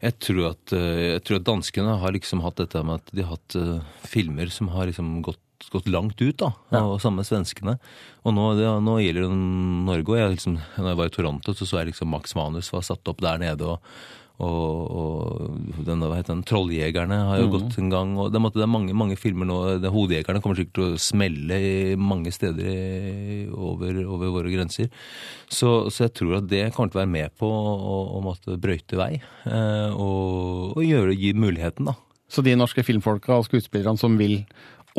Jeg, 0.00 0.16
tror 0.22 0.50
at, 0.52 0.74
eh, 0.76 1.16
jeg 1.16 1.22
tror 1.26 1.40
at 1.40 1.48
danskene 1.48 1.98
har 2.02 2.16
liksom 2.16 2.42
hatt 2.44 2.60
dette 2.60 2.82
med 2.84 3.00
at 3.00 3.14
de 3.14 3.24
har 3.24 3.36
hatt 3.36 3.56
eh, 3.58 4.02
filmer 4.08 4.52
som 4.52 4.70
har 4.74 4.90
liksom 4.90 5.20
gått, 5.26 5.40
gått 5.72 5.90
langt 5.92 6.20
ut, 6.22 6.38
da. 6.40 6.52
Og 6.80 7.00
samme 7.02 7.24
svenskene. 7.26 7.76
Og 8.24 8.36
nå, 8.36 8.46
det, 8.58 8.70
nå 8.86 8.96
gjelder 9.02 9.26
det 9.26 9.40
Norge. 9.90 10.08
Og 10.14 10.18
jeg 10.18 10.32
liksom, 10.36 10.56
når 10.78 10.92
jeg 10.92 11.00
var 11.02 11.10
i 11.10 11.14
Toronto, 11.18 11.56
så 11.56 11.68
så 11.68 11.82
jeg 11.82 11.92
liksom 11.92 12.10
Max 12.14 12.34
Manus 12.38 12.72
var 12.72 12.86
satt 12.86 13.12
opp 13.12 13.20
der 13.24 13.42
nede. 13.42 13.68
og 13.76 13.84
og, 14.40 14.92
og 14.96 15.80
den, 15.84 16.00
hva 16.00 16.16
heter 16.16 16.32
den, 16.32 16.44
Trolljegerne 16.48 17.18
har 17.28 17.42
jo 17.42 17.48
mm. 17.48 17.52
gått 17.52 17.78
en 17.80 17.90
gang. 17.92 18.14
og 18.16 18.30
det, 18.32 18.40
måtte, 18.40 18.60
det 18.60 18.64
er 18.64 18.72
mange, 18.72 18.94
mange 18.96 19.18
filmer 19.20 19.48
nå. 19.48 19.58
Det, 19.82 19.92
Hodejegerne 19.92 20.40
kommer 20.40 20.56
sikkert 20.56 20.78
til 20.78 20.86
å 20.86 21.00
smelle 21.02 21.58
i 21.60 21.72
mange 22.00 22.32
steder 22.32 22.70
i, 22.70 22.78
over, 23.52 24.00
over 24.06 24.32
våre 24.38 24.52
grenser. 24.54 24.88
Så, 25.52 25.90
så 25.92 26.06
jeg 26.06 26.14
tror 26.16 26.38
at 26.40 26.48
det 26.48 26.70
kommer 26.72 26.92
til 26.92 27.00
å 27.00 27.02
være 27.02 27.14
med 27.18 27.36
på 27.40 27.50
å, 27.50 27.98
å 28.16 28.22
måtte 28.24 28.56
brøyte 28.60 29.00
vei. 29.00 29.12
Eh, 29.44 29.90
og, 29.92 30.78
og 30.78 30.86
gjøre, 30.86 31.18
gi 31.20 31.34
muligheten, 31.36 31.92
da. 31.92 31.98
Så 32.30 32.44
de 32.46 32.54
norske 32.54 32.84
filmfolka 32.86 33.34
og 33.36 33.48
skuespillerne 33.48 33.98
som 33.98 34.14
vil 34.16 34.38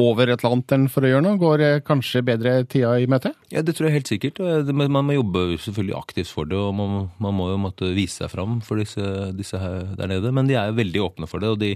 over 0.02 0.30
Atlanteren 0.34 0.88
for 0.92 1.06
å 1.06 1.12
gjøre 1.12 1.24
noe, 1.26 1.40
går 1.42 1.64
eh, 1.66 1.82
kanskje 1.86 2.24
bedre 2.26 2.54
tida 2.70 2.94
i 3.00 3.08
møte? 3.10 3.34
Ja, 3.54 3.64
det 3.66 3.76
tror 3.78 3.90
jeg 3.90 4.00
helt 4.00 4.12
sikkert. 4.12 4.42
Men 4.72 4.92
man 4.94 5.08
må 5.08 5.16
jobbe 5.16 5.44
selvfølgelig 5.62 5.98
aktivt 5.98 6.32
for 6.34 6.50
det, 6.50 6.58
og 6.60 6.74
man, 6.78 7.06
man 7.22 7.38
må 7.38 7.50
jo 7.52 7.60
måtte 7.62 7.92
vise 7.96 8.22
seg 8.22 8.32
fram 8.34 8.60
for 8.66 8.82
disse, 8.82 9.06
disse 9.38 9.62
her 9.62 9.94
der 10.00 10.12
nede. 10.14 10.34
Men 10.36 10.50
de 10.50 10.58
er 10.60 10.72
jo 10.72 10.80
veldig 10.80 11.06
åpne 11.06 11.30
for 11.30 11.44
det, 11.44 11.54
og 11.54 11.62
de, 11.62 11.72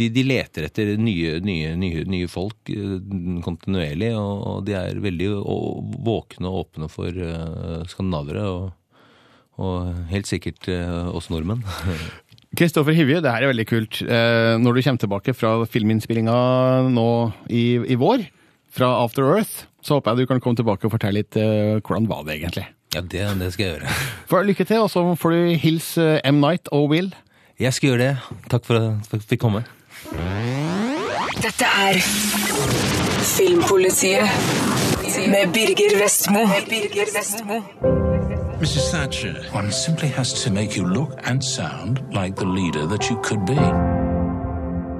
de, 0.00 0.10
de 0.12 0.26
leter 0.26 0.68
etter 0.68 0.94
nye, 1.00 1.38
nye, 1.44 1.74
nye, 1.78 2.04
nye 2.16 2.30
folk 2.32 2.72
eh, 2.74 2.98
kontinuerlig. 3.46 4.12
Og, 4.18 4.62
de 4.66 4.76
er 4.78 5.02
veldig 5.02 5.32
våkne 6.06 6.50
og 6.50 6.66
åpne 6.66 6.90
for 6.92 7.24
eh, 7.30 7.86
skandinavere, 7.92 8.48
og, 8.50 9.08
og 9.62 10.06
helt 10.12 10.30
sikkert 10.30 10.68
eh, 10.72 11.08
oss 11.12 11.30
nordmenn. 11.32 11.64
Kristoffer 12.58 12.92
Hivje, 12.92 13.22
det 13.24 13.32
her 13.32 13.46
er 13.46 13.52
veldig 13.52 13.64
kult. 13.68 14.02
Eh, 14.04 14.54
når 14.60 14.76
du 14.76 14.82
kommer 14.84 15.00
tilbake 15.00 15.34
fra 15.36 15.54
filminnspillinga 15.64 16.36
nå 16.92 17.08
i, 17.48 17.64
i 17.80 17.96
vår, 17.96 18.26
fra 18.72 18.90
After 19.00 19.24
Earth, 19.32 19.64
så 19.84 19.96
håper 19.96 20.12
jeg 20.12 20.26
du 20.26 20.30
kan 20.30 20.40
komme 20.44 20.60
tilbake 20.60 20.86
og 20.88 20.92
fortelle 20.94 21.22
litt 21.22 21.36
eh, 21.40 21.80
hvordan 21.80 22.08
var 22.10 22.26
det 22.28 22.38
egentlig. 22.40 22.66
Ja, 22.92 23.00
det, 23.00 23.24
det 23.40 23.52
skal 23.54 23.64
jeg 23.64 23.74
gjøre. 23.78 23.96
For 24.28 24.44
Lykke 24.44 24.68
til, 24.68 24.84
og 24.84 24.92
så 24.92 25.04
får 25.16 25.36
du 25.36 25.54
hilse 25.64 26.08
eh, 26.18 26.28
M. 26.28 26.42
Night 26.44 26.68
og 26.76 26.90
Will. 26.92 27.12
Jeg 27.60 27.72
skal 27.76 27.92
gjøre 27.92 28.04
det. 28.04 28.38
Takk 28.52 28.66
for 28.66 28.80
at 28.80 29.12
jeg 29.12 29.24
fikk 29.32 29.44
komme. 29.44 29.64
Dette 31.42 31.68
er 31.86 32.00
Filmpolitiet 33.22 34.24
med 35.30 35.52
Birger 35.54 35.98
Vestmo. 36.02 36.46
Birger 36.68 37.12
Vestmo. 37.14 37.62
Mrs. 38.62 38.92
Thatcher, 38.92 39.42
one 39.50 39.72
simply 39.72 40.06
has 40.06 40.44
to 40.44 40.48
make 40.48 40.76
you 40.76 40.86
look 40.86 41.18
and 41.24 41.42
sound 41.42 42.00
like 42.14 42.36
the 42.36 42.44
leader 42.44 42.86
that 42.86 43.10
you 43.10 43.20
could 43.20 43.44
be. 43.44 43.56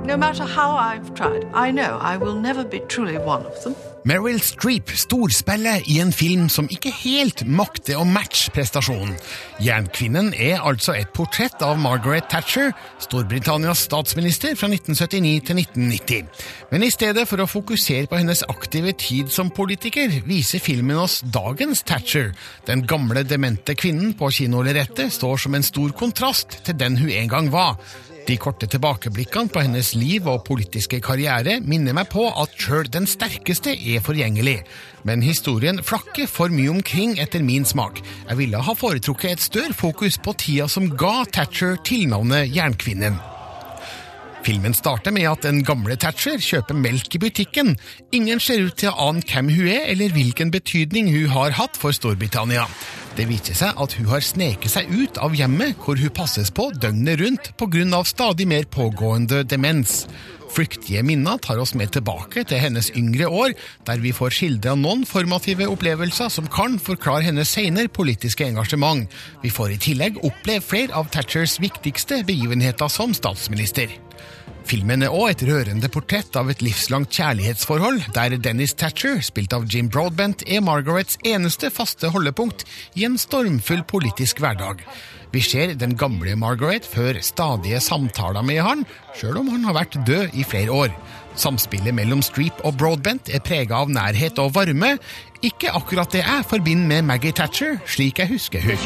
No 0.04 0.16
matter 0.16 0.42
how 0.42 0.72
I've 0.72 1.14
tried, 1.14 1.48
I 1.54 1.70
know 1.70 1.96
I 2.02 2.16
will 2.16 2.34
never 2.34 2.64
be 2.64 2.80
truly 2.80 3.18
one 3.18 3.46
of 3.46 3.62
them. 3.62 3.76
Meryl 4.04 4.40
Streep 4.42 4.90
storspiller 4.98 5.84
i 5.86 6.00
en 6.02 6.10
film 6.10 6.48
som 6.50 6.66
ikke 6.72 6.90
helt 7.04 7.44
makter 7.46 8.00
å 8.00 8.06
matche 8.08 8.50
prestasjonen. 8.50 9.14
Jernkvinnen 9.62 10.32
er 10.34 10.58
altså 10.58 10.96
et 10.98 11.12
portrett 11.14 11.62
av 11.62 11.78
Margaret 11.78 12.26
Thatcher, 12.32 12.72
Storbritannias 13.04 13.84
statsminister 13.86 14.56
fra 14.58 14.66
1979 14.72 15.46
til 15.46 15.62
1990. 15.62 16.30
Men 16.72 16.82
i 16.82 16.90
stedet 16.90 17.28
for 17.30 17.44
å 17.44 17.50
fokusere 17.50 18.10
på 18.10 18.18
hennes 18.18 18.42
aktive 18.50 18.96
tid 18.98 19.30
som 19.30 19.54
politiker, 19.54 20.10
viser 20.26 20.62
filmen 20.62 20.98
oss 20.98 21.20
dagens 21.22 21.84
Thatcher. 21.86 22.32
Den 22.66 22.82
gamle, 22.90 23.22
demente 23.22 23.78
kvinnen 23.78 24.16
på 24.18 24.32
kinolerretet 24.34 25.14
står 25.14 25.44
som 25.46 25.54
en 25.54 25.66
stor 25.66 25.94
kontrast 25.94 26.58
til 26.66 26.74
den 26.74 26.98
hun 26.98 27.14
en 27.22 27.30
gang 27.30 27.54
var. 27.54 27.78
De 28.26 28.36
korte 28.38 28.68
tilbakeblikkene 28.70 29.50
på 29.50 29.64
hennes 29.64 29.92
liv 29.98 30.28
og 30.30 30.44
politiske 30.46 31.00
karriere 31.02 31.56
minner 31.66 31.96
meg 31.96 32.06
på 32.12 32.28
at 32.30 32.54
sjøl 32.54 32.86
den 32.92 33.08
sterkeste 33.10 33.74
er 33.74 34.04
forgjengelig. 34.04 34.60
Men 35.08 35.24
historien 35.26 35.82
flakker 35.82 36.30
for 36.30 36.52
mye 36.54 36.70
omkring 36.70 37.16
etter 37.22 37.42
min 37.42 37.66
smak. 37.66 37.98
Jeg 38.28 38.38
ville 38.38 38.62
ha 38.62 38.76
foretrukket 38.78 39.34
et 39.34 39.46
større 39.48 39.74
fokus 39.74 40.20
på 40.22 40.36
tida 40.38 40.70
som 40.70 40.92
ga 40.94 41.24
Thatcher 41.34 41.80
tilnavnet 41.82 42.54
Jernkvinnen. 42.54 43.31
Filmen 44.42 44.74
starter 44.74 45.14
med 45.14 45.28
at 45.30 45.44
den 45.46 45.60
gamle 45.62 45.94
Thatcher 45.94 46.40
kjøper 46.42 46.74
melk 46.74 47.14
i 47.14 47.20
butikken. 47.22 47.76
Ingen 48.10 48.40
ser 48.42 48.64
ut 48.66 48.74
til 48.80 48.90
å 48.90 49.08
ane 49.08 49.22
hvem 49.22 49.52
hun 49.54 49.68
er, 49.70 49.84
eller 49.92 50.10
hvilken 50.10 50.50
betydning 50.50 51.12
hun 51.14 51.30
har 51.30 51.54
hatt 51.54 51.78
for 51.78 51.94
Storbritannia. 51.94 52.64
Det 53.14 53.28
viser 53.28 53.54
seg 53.54 53.78
at 53.78 53.94
hun 53.98 54.08
har 54.10 54.24
sneket 54.24 54.72
seg 54.72 54.90
ut 54.90 55.20
av 55.22 55.36
hjemmet, 55.38 55.76
hvor 55.78 56.00
hun 56.00 56.14
passes 56.16 56.50
på 56.50 56.70
døgnet 56.74 57.20
rundt 57.20 57.52
pga. 57.60 58.02
stadig 58.04 58.48
mer 58.48 58.64
pågående 58.64 59.44
demens. 59.44 60.06
Flyktige 60.52 61.00
minner 61.00 61.38
tar 61.40 61.60
oss 61.62 61.72
med 61.78 61.94
tilbake 61.94 62.42
til 62.44 62.60
hennes 62.60 62.90
yngre 62.98 63.30
år, 63.32 63.54
der 63.88 64.02
vi 64.04 64.12
får 64.12 64.34
skildra 64.36 64.74
noen 64.76 65.06
formative 65.08 65.64
opplevelser 65.72 66.28
som 66.32 66.50
kan 66.52 66.76
forklare 66.76 67.24
hennes 67.30 67.48
senere 67.56 67.88
politiske 67.88 68.44
engasjement. 68.44 69.06
Vi 69.40 69.48
får 69.48 69.72
i 69.72 69.80
tillegg 69.80 70.20
oppleve 70.20 70.60
flere 70.66 70.98
av 70.98 71.08
Thatchers 71.14 71.56
viktigste 71.62 72.20
begivenheter 72.28 72.92
som 72.92 73.16
statsminister. 73.16 73.96
Filmen 74.68 75.02
er 75.04 75.12
òg 75.12 75.30
et 75.32 75.42
rørende 75.48 75.88
portrett 75.92 76.36
av 76.38 76.50
et 76.52 76.62
livslangt 76.64 77.12
kjærlighetsforhold, 77.12 78.00
der 78.14 78.36
Dennis 78.40 78.74
Thatcher, 78.78 79.20
spilt 79.24 79.52
av 79.56 79.66
Jim 79.70 79.88
Broadbent, 79.92 80.44
er 80.46 80.62
Margarets 80.64 81.18
eneste 81.26 81.70
faste 81.72 82.12
holdepunkt 82.14 82.64
i 82.98 83.04
en 83.08 83.18
stormfull 83.20 83.82
politisk 83.88 84.40
hverdag. 84.42 84.84
Vi 85.32 85.40
ser 85.40 85.74
den 85.80 85.96
gamle 85.96 86.36
Margaret 86.36 86.84
før 86.86 87.18
stadige 87.24 87.80
samtaler 87.80 88.44
med 88.44 88.60
han, 88.64 88.86
sjøl 89.16 89.40
om 89.40 89.48
han 89.54 89.64
har 89.68 89.78
vært 89.78 89.96
død 90.06 90.36
i 90.36 90.44
flere 90.44 90.72
år. 90.84 90.96
Samspillet 91.40 91.94
mellom 91.96 92.20
Streep 92.24 92.60
og 92.68 92.76
Broadbent 92.80 93.32
er 93.32 93.40
prega 93.44 93.80
av 93.80 93.92
nærhet 93.92 94.38
og 94.42 94.52
varme. 94.56 94.98
Ikke 95.42 95.72
akkurat 95.72 96.12
det 96.12 96.20
jeg 96.26 96.48
forbinder 96.50 96.86
med 96.90 97.08
Maggie 97.08 97.32
Thatcher, 97.32 97.80
slik 97.88 98.20
jeg 98.20 98.28
husker 98.34 98.60
hun. 98.60 98.76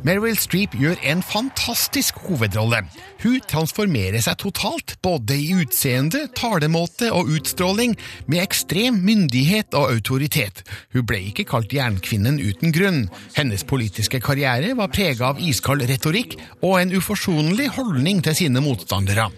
Meryl 0.00 0.36
Streep 0.40 0.72
gjør 0.80 0.96
en 1.04 1.20
fantastisk 1.20 2.22
hovedrolle. 2.24 2.78
Hun 3.20 3.36
transformerer 3.50 4.22
seg 4.24 4.38
totalt, 4.40 4.94
både 5.04 5.36
i 5.36 5.50
utseende, 5.60 6.22
talemåte 6.36 7.10
og 7.12 7.28
utstråling, 7.36 7.92
med 8.24 8.40
ekstrem 8.40 9.02
myndighet 9.04 9.76
og 9.76 9.92
autoritet. 9.92 10.62
Hun 10.94 11.04
ble 11.08 11.20
ikke 11.28 11.44
kalt 11.52 11.74
jernkvinnen 11.76 12.40
uten 12.40 12.72
grunn. 12.72 13.02
Hennes 13.36 13.66
politiske 13.68 14.22
karriere 14.24 14.72
var 14.78 14.92
prega 14.94 15.34
av 15.34 15.42
iskald 15.44 15.84
retorikk 15.90 16.38
og 16.62 16.78
en 16.80 16.96
uforsonlig 16.96 17.68
holdning 17.76 18.24
til 18.24 18.38
sine 18.44 18.64
motstandere. 18.64 19.28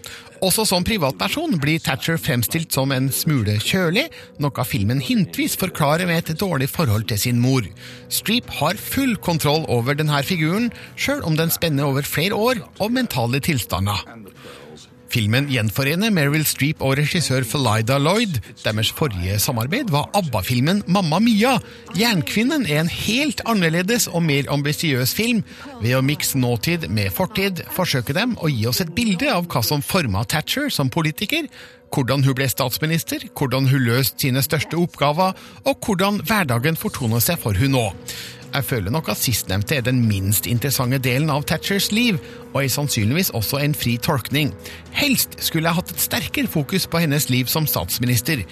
Også 0.43 0.65
som 0.67 0.83
privatperson 0.83 1.55
blir 1.61 1.79
Thatcher 1.79 2.17
fremstilt 2.19 2.75
som 2.75 2.91
en 2.91 3.05
smule 3.15 3.55
kjølig, 3.63 4.09
noe 4.43 4.65
filmen 4.67 4.99
hintvis 4.99 5.55
forklarer 5.61 6.09
med 6.09 6.19
et 6.19 6.39
dårlig 6.41 6.67
forhold 6.73 7.07
til 7.07 7.21
sin 7.21 7.39
mor. 7.39 7.63
Streep 8.11 8.51
har 8.59 8.75
full 8.75 9.15
kontroll 9.23 9.63
over 9.71 9.95
denne 9.95 10.19
figuren, 10.27 10.67
sjøl 10.99 11.23
om 11.23 11.39
den 11.39 11.53
spenner 11.53 11.87
over 11.87 12.03
flere 12.03 12.35
år 12.35 12.59
og 12.83 12.91
mentale 12.91 13.39
tilstander. 13.39 14.03
Filmen 15.13 15.45
gjenforener 15.51 16.09
Meryl 16.09 16.41
Streep 16.47 16.79
og 16.81 16.95
regissør 16.97 17.45
Felida 17.45 17.99
Lloyd. 18.01 18.39
Deres 18.63 18.89
forrige 18.97 19.35
samarbeid 19.41 19.91
var 19.93 20.07
ABBA-filmen 20.17 20.81
Mamma 20.89 21.19
Mia. 21.21 21.59
Jernkvinnen 21.99 22.65
er 22.65 22.81
en 22.81 22.89
helt 22.89 23.43
annerledes 23.45 24.07
og 24.09 24.25
mer 24.25 24.49
ambisiøs 24.53 25.13
film. 25.13 25.43
Ved 25.83 25.99
å 25.99 26.01
mikse 26.01 26.41
nåtid 26.41 26.87
med 26.89 27.13
fortid 27.13 27.61
forsøker 27.75 28.17
dem 28.17 28.33
å 28.41 28.49
gi 28.49 28.65
oss 28.71 28.81
et 28.81 28.95
bilde 28.97 29.29
av 29.29 29.45
hva 29.53 29.61
som 29.61 29.85
forma 29.85 30.25
Thatcher 30.25 30.73
som 30.73 30.89
politiker, 30.89 31.45
hvordan 31.93 32.25
hun 32.25 32.33
ble 32.37 32.47
statsminister, 32.49 33.27
hvordan 33.37 33.69
hun 33.69 33.85
løste 33.85 34.25
sine 34.25 34.41
største 34.41 34.79
oppgaver, 34.81 35.37
og 35.69 35.85
hvordan 35.85 36.23
hverdagen 36.25 36.79
fortoner 36.79 37.21
seg 37.21 37.37
for 37.43 37.53
hun 37.53 37.77
nå. 37.77 37.85
Jeg 38.53 38.65
føler 38.65 38.91
nok 38.93 39.09
at 39.09 39.17
sistnevnte 39.17 39.75
er 39.75 39.85
den 39.85 40.03
minst 40.05 40.47
interessante 40.47 40.99
delen 41.01 41.31
av 41.33 41.45
Thatchers 41.49 41.91
liv, 41.91 42.19
og 42.53 42.59
er 42.63 42.69
sannsynligvis 42.69 43.31
også 43.33 43.57
en 43.63 43.73
fri 43.77 43.95
tolkning. 43.97 44.51
Helst 44.93 45.39
skulle 45.41 45.69
jeg 45.69 45.79
hatt 45.79 45.93
et 45.93 46.03
sterkere 46.03 46.47
fokus 46.47 46.85
på 46.87 47.01
hennes 47.01 47.29
liv 47.33 47.49
som 47.49 47.65
statsminister. 47.69 48.43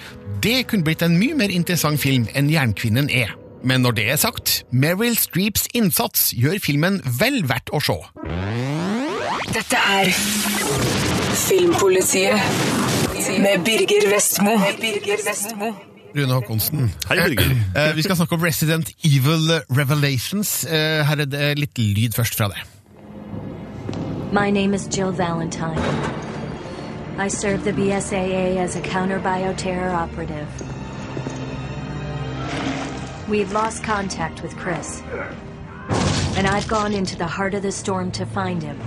Det 0.41 0.65
kunne 0.67 0.87
blitt 0.87 1.05
en 1.05 1.19
mye 1.19 1.37
mer 1.37 1.53
interessant 1.53 2.01
film 2.01 2.25
enn 2.33 2.49
Jernkvinnen 2.49 3.11
er. 3.13 3.35
Men 3.63 3.85
når 3.85 3.91
det 3.99 4.07
er 4.09 4.17
sagt, 4.17 4.63
Meryl 4.73 5.13
Streeps 5.17 5.67
innsats 5.77 6.31
gjør 6.33 6.57
filmen 6.63 6.97
vel 7.19 7.43
verdt 7.45 7.69
å 7.69 7.83
se. 7.83 7.99
Dette 9.53 9.85
er 9.99 10.09
Filmpolitiet 11.41 13.37
med 13.43 13.61
Birger 13.67 14.09
Vestmo. 14.15 14.57
Birger 14.81 15.21
Vestmo. 15.27 15.90
Rune 16.15 16.33
Håkonsen. 16.33 16.91
Hei, 17.09 17.15
Birger. 17.15 17.55
Eh, 17.75 17.95
Vi 17.95 18.01
skal 18.01 18.15
snakke 18.15 18.35
om 18.35 18.41
Resident 18.43 18.89
Evil 19.03 19.61
Revelations. 19.69 20.63
Eh, 20.65 21.05
Her 21.07 21.19
er 21.21 21.25
det 21.25 21.59
litt 21.59 21.77
lyd 21.77 22.13
først 22.15 22.35
fra 22.37 22.47
deg. 22.51 22.63
My 24.33 24.49
name 24.51 24.73
is 24.73 24.87
Jill 24.97 25.11
Valentine. 25.11 25.79
I 27.19 27.27
serve 27.29 27.63
the 27.63 27.71
BSAA 27.73 28.57
as 28.63 28.75
a 28.75 28.81
counter 28.81 29.19
bioterror 29.19 29.91
operative. 29.93 30.47
We've 33.29 33.51
lost 33.53 33.83
contact 33.83 34.41
with 34.41 34.55
Chris. 34.57 35.01
And 36.37 36.47
I've 36.47 36.67
gone 36.67 36.93
into 36.93 37.15
the 37.17 37.27
heart 37.27 37.53
of 37.53 37.61
the 37.61 37.71
storm 37.71 38.11
to 38.11 38.25
find 38.25 38.63
him. 38.63 38.77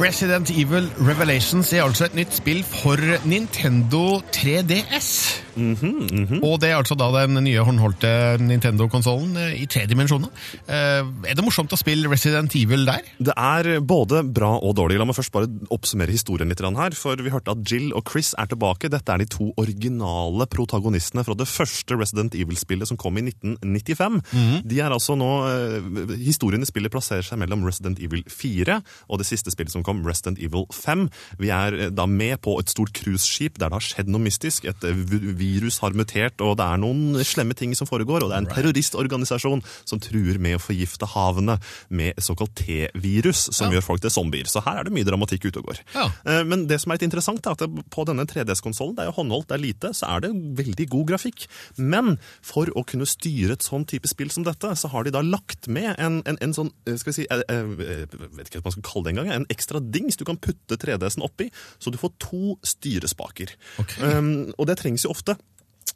Resident 0.00 0.48
Evil 0.50 0.86
Revelations 1.04 1.72
er 1.74 1.82
altså 1.84 2.06
et 2.08 2.14
nytt 2.16 2.32
spill 2.38 2.62
for 2.64 3.00
Nintendo 3.28 4.20
3DS. 4.32 5.08
Og 5.52 6.54
det 6.62 6.70
er 6.70 6.78
altså 6.78 6.96
da 6.96 7.10
den 7.12 7.36
nye 7.44 7.60
håndholdte 7.66 8.08
Nintendo-konsollen 8.40 9.34
i 9.58 9.66
tre 9.68 9.82
dimensjoner. 9.90 10.30
Eh, 10.64 11.02
Er 11.28 11.36
det 11.36 11.44
morsomt 11.44 11.72
å 11.74 11.78
spille 11.78 12.08
Resident 12.08 12.54
Evil 12.56 12.86
der? 12.88 13.02
Det 13.20 13.34
er 13.36 13.80
både 13.84 14.22
bra 14.24 14.54
og 14.56 14.76
dårlig. 14.78 14.96
La 15.00 15.04
meg 15.08 15.16
først 15.18 15.32
bare 15.34 15.50
oppsummere 15.74 16.14
historien 16.14 16.48
litt 16.48 16.62
her. 16.62 16.96
For 16.96 17.16
vi 17.20 17.30
hørte 17.34 17.52
at 17.52 17.64
Jill 17.68 17.92
og 17.92 18.08
Chris 18.08 18.32
er 18.38 18.48
tilbake. 18.48 18.88
Dette 18.88 19.12
er 19.12 19.18
de 19.18 19.28
to 19.28 19.50
originale 19.60 20.46
protagonistene 20.46 21.24
fra 21.26 21.34
det 21.36 21.48
første 21.50 21.98
Resident 22.00 22.34
Evil-spillet 22.34 22.88
som 22.88 22.96
kom 22.96 23.18
i 23.20 23.26
1995. 23.28 24.22
De 24.64 24.80
er 24.80 24.90
altså 24.90 25.18
nå, 25.18 25.30
eh, 25.50 26.16
Historien 26.22 26.62
i 26.62 26.68
spillet 26.70 26.92
plasserer 26.92 27.26
seg 27.26 27.38
mellom 27.42 27.64
Resident 27.66 28.00
Evil 28.00 28.24
4 28.30 28.80
og 29.08 29.18
det 29.20 29.26
siste 29.28 29.52
spillet 29.52 29.72
som 29.74 29.81
kom, 29.86 30.02
Resident 30.06 30.40
Evil 30.42 30.66
5. 30.72 31.06
Vi 31.42 31.52
er 31.54 31.76
eh, 31.76 31.92
da 31.92 32.06
med 32.10 32.40
på 32.44 32.56
et 32.60 32.72
stort 32.72 32.94
cruiseskip 32.96 33.58
der 33.60 33.72
det 33.72 33.78
har 33.78 33.86
skjedd 33.86 34.12
noe 34.12 34.24
mystisk. 34.24 34.66
Et 34.70 34.86
eh, 34.88 35.02
virus 35.38 35.80
har 35.84 35.96
mutert, 35.98 36.40
og 36.44 36.56
det 36.60 36.66
er 36.66 36.82
noen 36.82 37.22
slemme 37.26 37.56
ting 37.58 37.74
som 37.78 37.88
foregår. 37.90 38.24
Og 38.24 38.32
det 38.32 38.38
er 38.38 38.44
en 38.44 38.50
terroristorganisasjon 38.52 39.64
som 39.84 40.02
truer 40.02 40.40
med 40.42 40.58
å 40.58 40.62
forgifte 40.62 41.08
havene 41.14 41.58
med 41.92 42.20
såkalt 42.22 42.54
T-virus, 42.62 43.48
som 43.54 43.72
gjør 43.72 43.86
folk 43.86 44.04
til 44.04 44.14
zombier. 44.14 44.48
Så 44.50 44.64
her 44.66 44.80
er 44.80 44.88
det 44.88 44.94
mye 44.94 45.08
dramatikk 45.08 45.48
ute 45.48 45.62
og 45.62 45.70
går. 45.70 45.82
Ja. 45.94 46.08
Men 46.48 46.66
det 46.70 46.80
som 46.82 46.92
er 46.92 46.98
litt 46.98 47.08
interessant, 47.08 47.46
er 47.46 47.56
at 47.56 47.82
på 47.92 48.04
denne 48.08 48.26
3DS-konsollen, 48.28 48.96
det 48.96 49.04
er 49.04 49.10
jo 49.10 49.16
håndholdt, 49.18 49.48
det 49.50 49.56
er 49.56 49.64
lite, 49.64 49.92
så 49.96 50.10
er 50.14 50.24
det 50.24 50.32
veldig 50.58 50.88
god 50.92 51.08
grafikk. 51.12 51.46
Men 51.76 52.16
for 52.44 52.70
å 52.76 52.84
kunne 52.88 53.08
styre 53.08 53.56
et 53.56 53.66
sånn 53.66 53.86
type 53.88 54.08
spill 54.10 54.32
som 54.32 54.46
dette, 54.46 54.72
så 54.78 54.90
har 54.92 55.06
de 55.06 55.14
da 55.14 55.22
lagt 55.24 55.68
med 55.72 55.94
en, 55.98 56.20
en, 56.28 56.38
en 56.42 56.56
sånn, 56.56 56.72
eh, 56.86 56.96
skal 57.00 57.12
vi 57.12 57.18
si, 57.20 57.26
jeg, 57.28 57.46
jeg 57.48 58.08
vet 58.36 58.48
ikke 58.48 58.60
hva 58.60 58.70
man 58.70 58.76
skal 58.76 58.86
kalle 58.88 59.06
det 59.06 59.14
engang, 59.14 59.32
en 59.36 59.48
ekstra 59.62 59.82
dings 59.82 60.18
du 60.18 60.26
kan 60.28 60.40
putte 60.42 60.78
3DS-en 60.82 61.24
oppi, 61.24 61.48
så 61.78 61.94
du 61.94 62.00
får 62.00 62.16
to 62.22 62.58
styrespaker. 62.66 63.54
Um, 64.02 64.50
og 64.58 64.66
det 64.68 64.80
trengs 64.82 65.06
jo 65.06 65.14
ofte. 65.14 65.38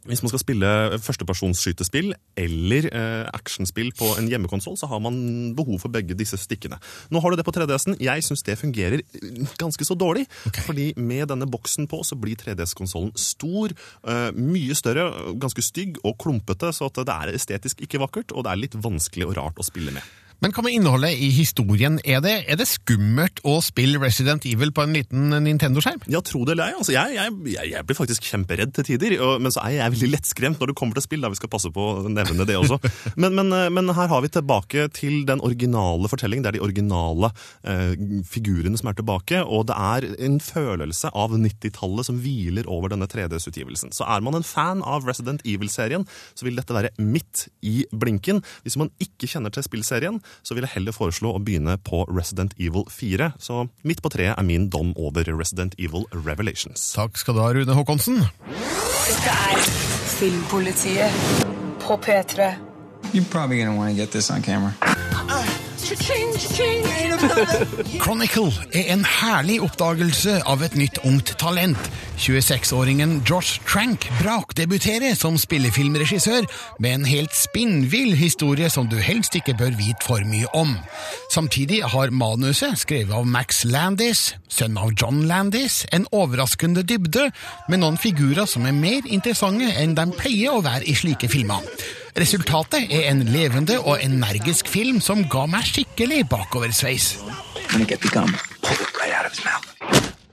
Hvis 0.07 0.23
man 0.23 0.31
skal 0.31 0.43
spille 0.43 0.69
førstepersonsskytespill 1.03 2.13
eller 2.39 2.87
eh, 2.93 3.25
actionspill 3.35 3.91
på 3.97 4.13
en 4.21 4.29
hjemmekonsoll, 4.31 4.77
så 4.79 4.89
har 4.91 5.01
man 5.03 5.17
behov 5.59 5.81
for 5.83 5.93
begge 5.93 6.15
disse 6.19 6.39
stikkene. 6.39 6.79
Nå 7.11 7.23
har 7.23 7.33
du 7.33 7.41
det 7.41 7.47
på 7.47 7.55
3DS-en. 7.57 7.99
Jeg 8.03 8.23
syns 8.27 8.45
det 8.47 8.59
fungerer 8.61 9.03
eh, 9.03 9.41
ganske 9.59 9.87
så 9.87 9.97
dårlig. 9.99 10.27
fordi 10.67 10.93
med 10.97 11.27
denne 11.33 11.49
boksen 11.51 11.91
på 11.91 12.03
så 12.07 12.19
blir 12.19 12.39
3DS-konsollen 12.39 13.15
stor, 13.19 13.75
eh, 14.07 14.31
mye 14.37 14.79
større, 14.79 15.09
ganske 15.43 15.65
stygg 15.65 15.99
og 16.05 16.15
klumpete, 16.23 16.71
så 16.71 16.91
at 16.91 17.03
det 17.03 17.17
er 17.17 17.35
estetisk 17.35 17.83
ikke 17.83 18.03
vakkert, 18.03 18.35
og 18.35 18.47
det 18.47 18.53
er 18.53 18.63
litt 18.63 18.79
vanskelig 18.79 19.27
og 19.27 19.37
rart 19.41 19.59
å 19.59 19.67
spille 19.67 19.95
med. 19.97 20.07
Men 20.45 20.53
hva 20.53 20.63
med 20.67 20.75
innholdet 20.77 21.17
i 21.17 21.31
historien? 21.33 21.95
Er 22.05 22.21
det, 22.21 22.35
er 22.45 22.59
det 22.61 22.67
skummelt 22.69 23.41
å 23.49 23.55
spille 23.65 24.01
Resident 24.03 24.45
Evil 24.49 24.73
på 24.77 24.85
en 24.85 24.93
liten 24.93 25.33
Nintendo-skjerm? 25.33 26.03
Ja, 26.13 26.21
tro 26.21 26.43
det 26.45 26.53
eller 26.53 26.69
ei. 26.69 26.77
Altså, 26.77 26.93
jeg, 26.93 27.15
jeg, 27.17 27.71
jeg, 27.73 27.85
blir 27.89 27.97
faktisk 27.97 28.29
kjemperedd 28.29 28.75
til 28.77 28.87
tider, 28.91 29.17
og, 29.25 29.41
men 29.41 29.55
så 29.55 29.63
er 29.65 29.79
jeg 29.79 29.95
veldig 29.95 30.11
lettskremt 30.13 30.61
når 30.61 30.73
det 30.73 30.77
kommer 30.77 30.99
til 30.99 31.07
spill. 31.07 31.25
da 31.25 31.31
Vi 31.33 31.39
skal 31.41 31.53
passe 31.53 31.71
på 31.73 31.87
å 32.03 32.13
nevne 32.13 32.45
det 32.49 32.59
også. 32.61 32.77
Men, 33.17 33.33
men, 33.37 33.49
eh, 33.55 33.69
men 33.73 33.89
her 33.97 34.09
har 34.11 34.21
vi 34.23 34.29
tilbake 34.33 34.87
til 34.95 35.23
den 35.29 35.41
originale 35.45 36.09
fortellingen. 36.11 36.45
Det 36.45 36.51
er 36.51 36.57
de 36.59 36.65
originale 36.65 37.31
eh, 37.65 37.95
figurene 38.29 38.77
som 38.77 38.91
er 38.91 38.97
tilbake, 38.99 39.41
og 39.41 39.67
det 39.71 39.77
er 39.77 40.07
en 40.27 40.37
følelse 40.43 41.11
av 41.17 41.33
90-tallet 41.33 42.09
som 42.09 42.19
hviler 42.21 42.69
over 42.73 42.93
denne 42.93 43.09
3DS-utgivelsen. 43.09 43.95
Så 43.97 44.05
er 44.05 44.25
man 44.25 44.37
en 44.37 44.47
fan 44.47 44.83
av 44.85 45.07
Resident 45.09 45.45
Evil-serien, 45.49 46.05
så 46.37 46.47
vil 46.47 46.59
dette 46.61 46.77
være 46.77 46.93
midt 47.01 47.47
i 47.67 47.79
blinken. 47.89 48.43
Hvis 48.67 48.79
man 48.81 48.93
ikke 49.03 49.31
kjenner 49.33 49.55
til 49.55 49.65
spillserien, 49.67 50.21
så 50.43 50.57
vil 50.57 50.67
jeg 50.67 50.75
heller 50.77 50.97
foreslå 50.97 51.35
å 51.35 51.43
begynne 51.43 51.77
på 51.87 52.05
Resident 52.11 52.55
Evil 52.59 52.87
4. 52.93 53.33
Så 53.43 53.67
midt 53.87 54.03
på 54.05 54.13
treet 54.15 54.37
er 54.37 54.47
min 54.47 54.69
dom 54.73 54.93
over 54.97 55.29
Resident 55.33 55.77
Evil 55.79 56.07
Revelations. 56.15 56.93
Takk 56.97 57.19
skal 57.21 57.37
du 57.37 57.43
ha, 57.45 57.51
Rune 57.57 57.79
Håkonsen. 57.79 58.23
Dette 59.07 59.37
er 59.51 59.67
Filmpolitiet 60.17 61.13
på 61.85 61.99
P3. 62.03 62.55
You're 63.13 63.25
probably 63.31 63.59
gonna 63.59 63.77
want 63.77 63.91
to 63.91 63.97
get 63.97 64.11
this 64.11 64.31
on 64.31 64.43
camera. 64.43 64.75
Chronicle 68.03 68.51
er 68.75 68.89
en 68.91 69.05
herlig 69.07 69.61
oppdagelse 69.63 70.41
av 70.49 70.63
et 70.67 70.75
nytt 70.79 70.99
ungt 71.07 71.39
talent. 71.39 71.79
26-åringen 72.19 73.21
Josh 73.29 73.61
Trank 73.69 74.09
brakdebuterer 74.19 75.15
som 75.19 75.39
spillefilmregissør 75.39 76.47
med 76.83 76.91
en 76.91 77.05
helt 77.07 77.35
spinnvill 77.37 78.17
historie 78.19 78.71
som 78.73 78.89
du 78.91 78.97
helst 78.99 79.37
ikke 79.39 79.55
bør 79.59 79.77
vite 79.79 80.07
for 80.07 80.21
mye 80.27 80.49
om. 80.57 80.75
Samtidig 81.33 81.83
har 81.85 82.11
manuset, 82.11 82.79
skrevet 82.81 83.15
av 83.15 83.27
Max 83.29 83.65
Landis, 83.69 84.35
sønn 84.49 84.79
av 84.81 84.91
John 84.97 85.27
Landis, 85.31 85.85
en 85.93 86.07
overraskende 86.11 86.83
dybde, 86.83 87.31
med 87.69 87.79
noen 87.85 88.01
figurer 88.01 88.47
som 88.51 88.67
er 88.67 88.75
mer 88.75 89.07
interessante 89.07 89.71
enn 89.77 89.95
de 89.99 90.11
pleier 90.19 90.51
å 90.57 90.65
være 90.67 90.89
i 90.89 90.95
slike 90.99 91.29
filmer. 91.31 91.63
Resultatet 92.17 92.89
er 92.97 93.11
en 93.11 93.19
levende 93.29 93.77
og 93.85 93.99
energisk 94.01 94.71
film 94.73 95.03
som 95.05 95.27
ga 95.29 95.43
meg 95.53 95.67
skikkelig 95.69 96.23
bakoversveis. 96.33 97.11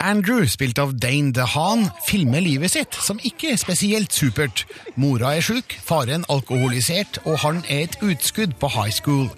Andrew, 0.03 0.43
spilt 0.51 0.79
av 0.83 0.91
Dane 0.99 1.31
DeHaan, 1.31 1.85
filmer 2.03 2.43
livet 2.43 2.73
sitt, 2.73 2.97
som 2.99 3.21
ikke 3.23 3.53
er 3.53 3.59
spesielt 3.61 4.11
supert. 4.11 4.65
Mora 4.99 5.31
er 5.37 5.45
sjuk, 5.45 5.77
faren 5.87 6.25
alkoholisert, 6.33 7.21
og 7.23 7.37
han 7.45 7.61
er 7.71 7.85
et 7.85 7.95
utskudd 8.03 8.57
på 8.59 8.69
high 8.73 8.91
school. 8.91 9.29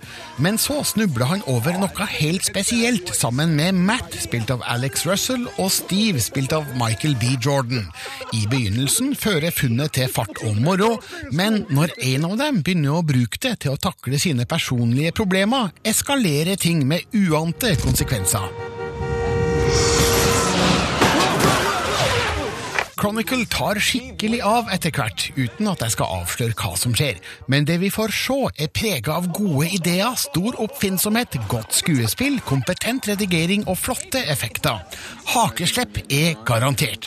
Men 0.41 0.57
så 0.61 0.79
snubler 0.87 1.29
han 1.29 1.45
over 1.51 1.77
noe 1.77 2.09
helt 2.15 2.47
spesielt, 2.49 3.13
sammen 3.13 3.53
med 3.59 3.77
Matt, 3.77 4.17
spilt 4.25 4.49
av 4.49 4.65
Alex 4.65 5.05
Russell, 5.05 5.45
og 5.61 5.69
Steve, 5.71 6.23
spilt 6.23 6.55
av 6.57 6.65
Michael 6.81 7.13
B. 7.21 7.35
Jordan. 7.37 7.85
I 8.33 8.47
begynnelsen 8.49 9.13
fører 9.13 9.53
funnet 9.53 9.93
til 9.99 10.09
fart 10.09 10.41
og 10.47 10.57
moro, 10.65 10.95
men 11.29 11.63
når 11.69 11.93
en 12.09 12.31
av 12.31 12.39
dem 12.41 12.63
begynner 12.65 12.97
å 12.97 13.05
bruke 13.05 13.37
det 13.37 13.59
til 13.61 13.75
å 13.75 13.81
takle 13.81 14.17
sine 14.17 14.49
personlige 14.49 15.13
problemer, 15.13 15.75
eskalerer 15.85 16.57
ting 16.57 16.87
med 16.89 17.05
uante 17.13 17.77
konsekvenser. 17.85 18.64
Chronicle 23.05 23.45
tar 23.45 23.77
skikkelig 23.77 24.39
av 24.41 24.71
etter 24.73 24.89
hvert, 24.89 25.27
uten 25.37 25.67
at 25.69 25.83
jeg 25.83 25.93
skal 25.93 26.09
avsløre 26.23 26.55
hva 26.57 26.71
som 26.73 26.95
skjer. 26.97 27.19
Men 27.45 27.67
det 27.69 27.75
vi 27.83 27.91
får 27.93 28.09
se, 28.17 28.37
er 28.65 28.71
prega 28.73 29.19
av 29.19 29.27
gode 29.29 29.67
ideer, 29.77 30.15
stor 30.17 30.57
oppfinnsomhet, 30.63 31.37
godt 31.45 31.77
skuespill, 31.77 32.39
kompetent 32.49 33.05
redigering 33.11 33.67
og 33.69 33.77
flotte 33.77 34.25
effekter. 34.25 34.81
Hakeslepp 35.35 36.01
er 36.09 36.33
garantert. 36.49 37.05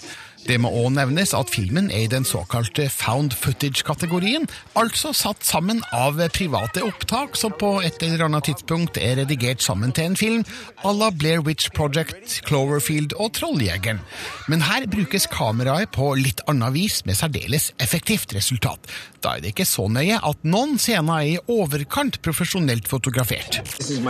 Det 0.49 0.57
må 0.57 0.71
òg 0.73 0.95
nevnes 0.97 1.35
at 1.37 1.51
filmen 1.53 1.91
er 1.93 2.07
i 2.07 2.09
den 2.09 2.25
såkalte 2.25 2.87
found 2.89 3.35
footage-kategorien, 3.37 4.47
altså 4.81 5.11
satt 5.13 5.45
sammen 5.45 5.83
av 5.93 6.17
private 6.33 6.81
opptak 6.87 7.37
som 7.37 7.53
på 7.53 7.75
et 7.85 8.01
eller 8.07 8.25
annet 8.25 8.49
tidspunkt 8.49 8.97
er 8.97 9.19
redigert 9.21 9.61
sammen 9.61 9.93
til 9.93 10.09
en 10.09 10.17
film 10.17 10.47
à 10.89 10.95
la 10.97 11.11
Blair 11.13 11.45
Witch 11.45 11.69
Project, 11.77 12.41
Cloverfield 12.49 13.13
og 13.21 13.35
Trolljegeren. 13.37 14.01
Men 14.49 14.65
her 14.65 14.89
brukes 14.89 15.29
kameraet 15.29 15.93
på 15.93 16.15
litt 16.17 16.41
annet 16.49 16.73
vis 16.79 17.03
med 17.05 17.21
særdeles 17.21 17.75
effektivt 17.77 18.33
resultat. 18.33 18.89
Da 19.21 19.37
er 19.37 19.45
det 19.45 19.53
ikke 19.53 19.69
så 19.69 19.85
nøye 19.93 20.17
at 20.17 20.49
noen 20.49 20.79
scener 20.81 21.21
er 21.21 21.33
i 21.35 21.41
overkant 21.53 22.23
profesjonelt 22.25 22.89
fotografert. 22.89 23.61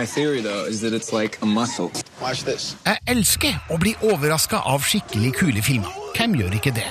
Theory, 0.09 0.40
though, 0.40 0.68
like. 1.12 1.38
Jeg 2.87 2.98
elsker 3.11 3.59
å 3.70 3.79
bli 3.83 3.94
overraska 4.07 4.62
av 4.66 4.87
skikkelig 4.87 5.35
kule 5.40 5.64
filmer. 5.66 6.08
Hvem 6.18 6.33
gjør 6.35 6.54
ikke 6.57 6.72
det? 6.74 6.87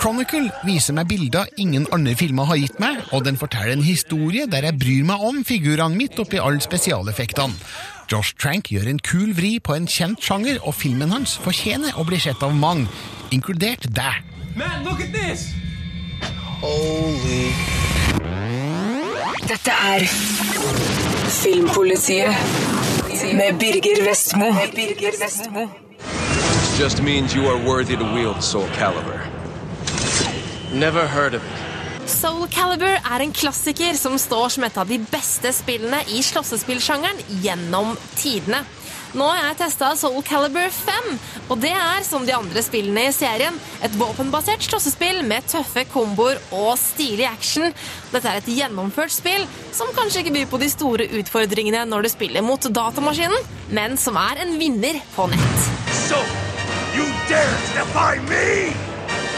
Chronicle 0.00 0.46
viser 0.64 0.94
meg 0.96 1.10
bilder 1.10 1.50
ingen 1.60 1.84
andre 1.92 2.14
filmer 2.16 2.46
har 2.48 2.56
gitt 2.56 2.78
meg, 2.80 3.02
og 3.12 3.26
den 3.26 3.36
forteller 3.36 3.74
en 3.74 3.84
historie 3.84 4.46
der 4.48 4.64
jeg 4.64 4.78
bryr 4.80 5.04
meg 5.10 5.24
om 5.28 5.42
figurene 5.44 5.98
midt 5.98 6.16
oppi 6.22 6.40
alle 6.40 6.64
spesialeffektene. 6.64 7.58
Josh 8.10 8.32
Trank 8.40 8.70
gjør 8.72 8.88
en 8.88 9.02
kul 9.04 9.34
vri 9.36 9.58
på 9.60 9.76
en 9.76 9.84
kjent 9.84 10.24
sjanger, 10.24 10.62
og 10.64 10.72
filmen 10.74 11.12
hans 11.12 11.36
fortjener 11.44 11.92
å 12.00 12.06
bli 12.08 12.22
sett 12.24 12.40
av 12.42 12.56
mange, 12.56 12.88
inkludert 13.36 13.84
deg. 13.84 14.24
Man, 14.56 14.80
look 14.88 15.04
at 15.04 15.12
this! 15.12 15.52
Holy. 16.64 17.52
Dette 19.44 19.76
er 19.92 20.08
Filmpolitiet 21.36 22.32
med 23.36 23.60
Birger 23.60 24.04
Vestmo. 24.08 24.50
Med 24.56 24.74
Birger 24.74 25.20
Vestmo. 25.20 25.68
Just 26.80 27.02
means 27.02 27.34
you 27.34 27.46
are 27.46 27.58
worthy 27.58 27.94
to 27.94 28.04
wield 28.14 28.42
Soul 28.42 28.64
Calibur. 28.68 29.20
Never 30.72 31.06
heard 31.06 31.34
of 31.34 31.42
it. 31.44 32.08
Soul 32.08 32.46
Calibur 32.48 32.96
er 32.96 33.20
en 33.20 33.32
klassiker 33.36 33.92
som 34.00 34.16
står 34.18 34.48
som 34.54 34.64
et 34.64 34.78
av 34.80 34.88
de 34.88 34.96
beste 35.12 35.52
spillene 35.52 35.98
i 36.08 36.22
slåssespillsjangeren 36.24 37.20
gjennom 37.44 37.92
tidene. 38.16 38.62
Nå 39.12 39.26
har 39.28 39.42
jeg 39.42 39.58
testa 39.60 39.90
Soul 39.98 40.22
Calibur 40.24 40.72
5, 40.72 41.10
og 41.50 41.60
det 41.60 41.74
er, 41.76 42.00
som 42.06 42.24
de 42.24 42.32
andre 42.32 42.62
spillene 42.64 43.10
i 43.10 43.12
serien, 43.12 43.60
et 43.84 44.00
våpenbasert 44.00 44.64
slåssespill 44.64 45.20
med 45.28 45.44
tøffe 45.52 45.84
komboer 45.92 46.40
og 46.48 46.78
stilig 46.80 47.26
action. 47.28 47.74
Dette 48.14 48.24
er 48.24 48.40
et 48.40 48.52
gjennomført 48.56 49.12
spill 49.12 49.44
som 49.76 49.92
kanskje 49.98 50.24
ikke 50.24 50.38
byr 50.38 50.48
på 50.54 50.62
de 50.64 50.72
store 50.72 51.10
utfordringene 51.20 51.84
når 51.92 52.08
du 52.08 52.14
spiller 52.14 52.46
mot 52.46 52.72
datamaskinen, 52.80 53.52
men 53.68 54.00
som 54.00 54.16
er 54.16 54.46
en 54.46 54.56
vinner 54.62 55.02
på 55.12 55.28
nett. 55.28 55.68
So, 56.06 56.24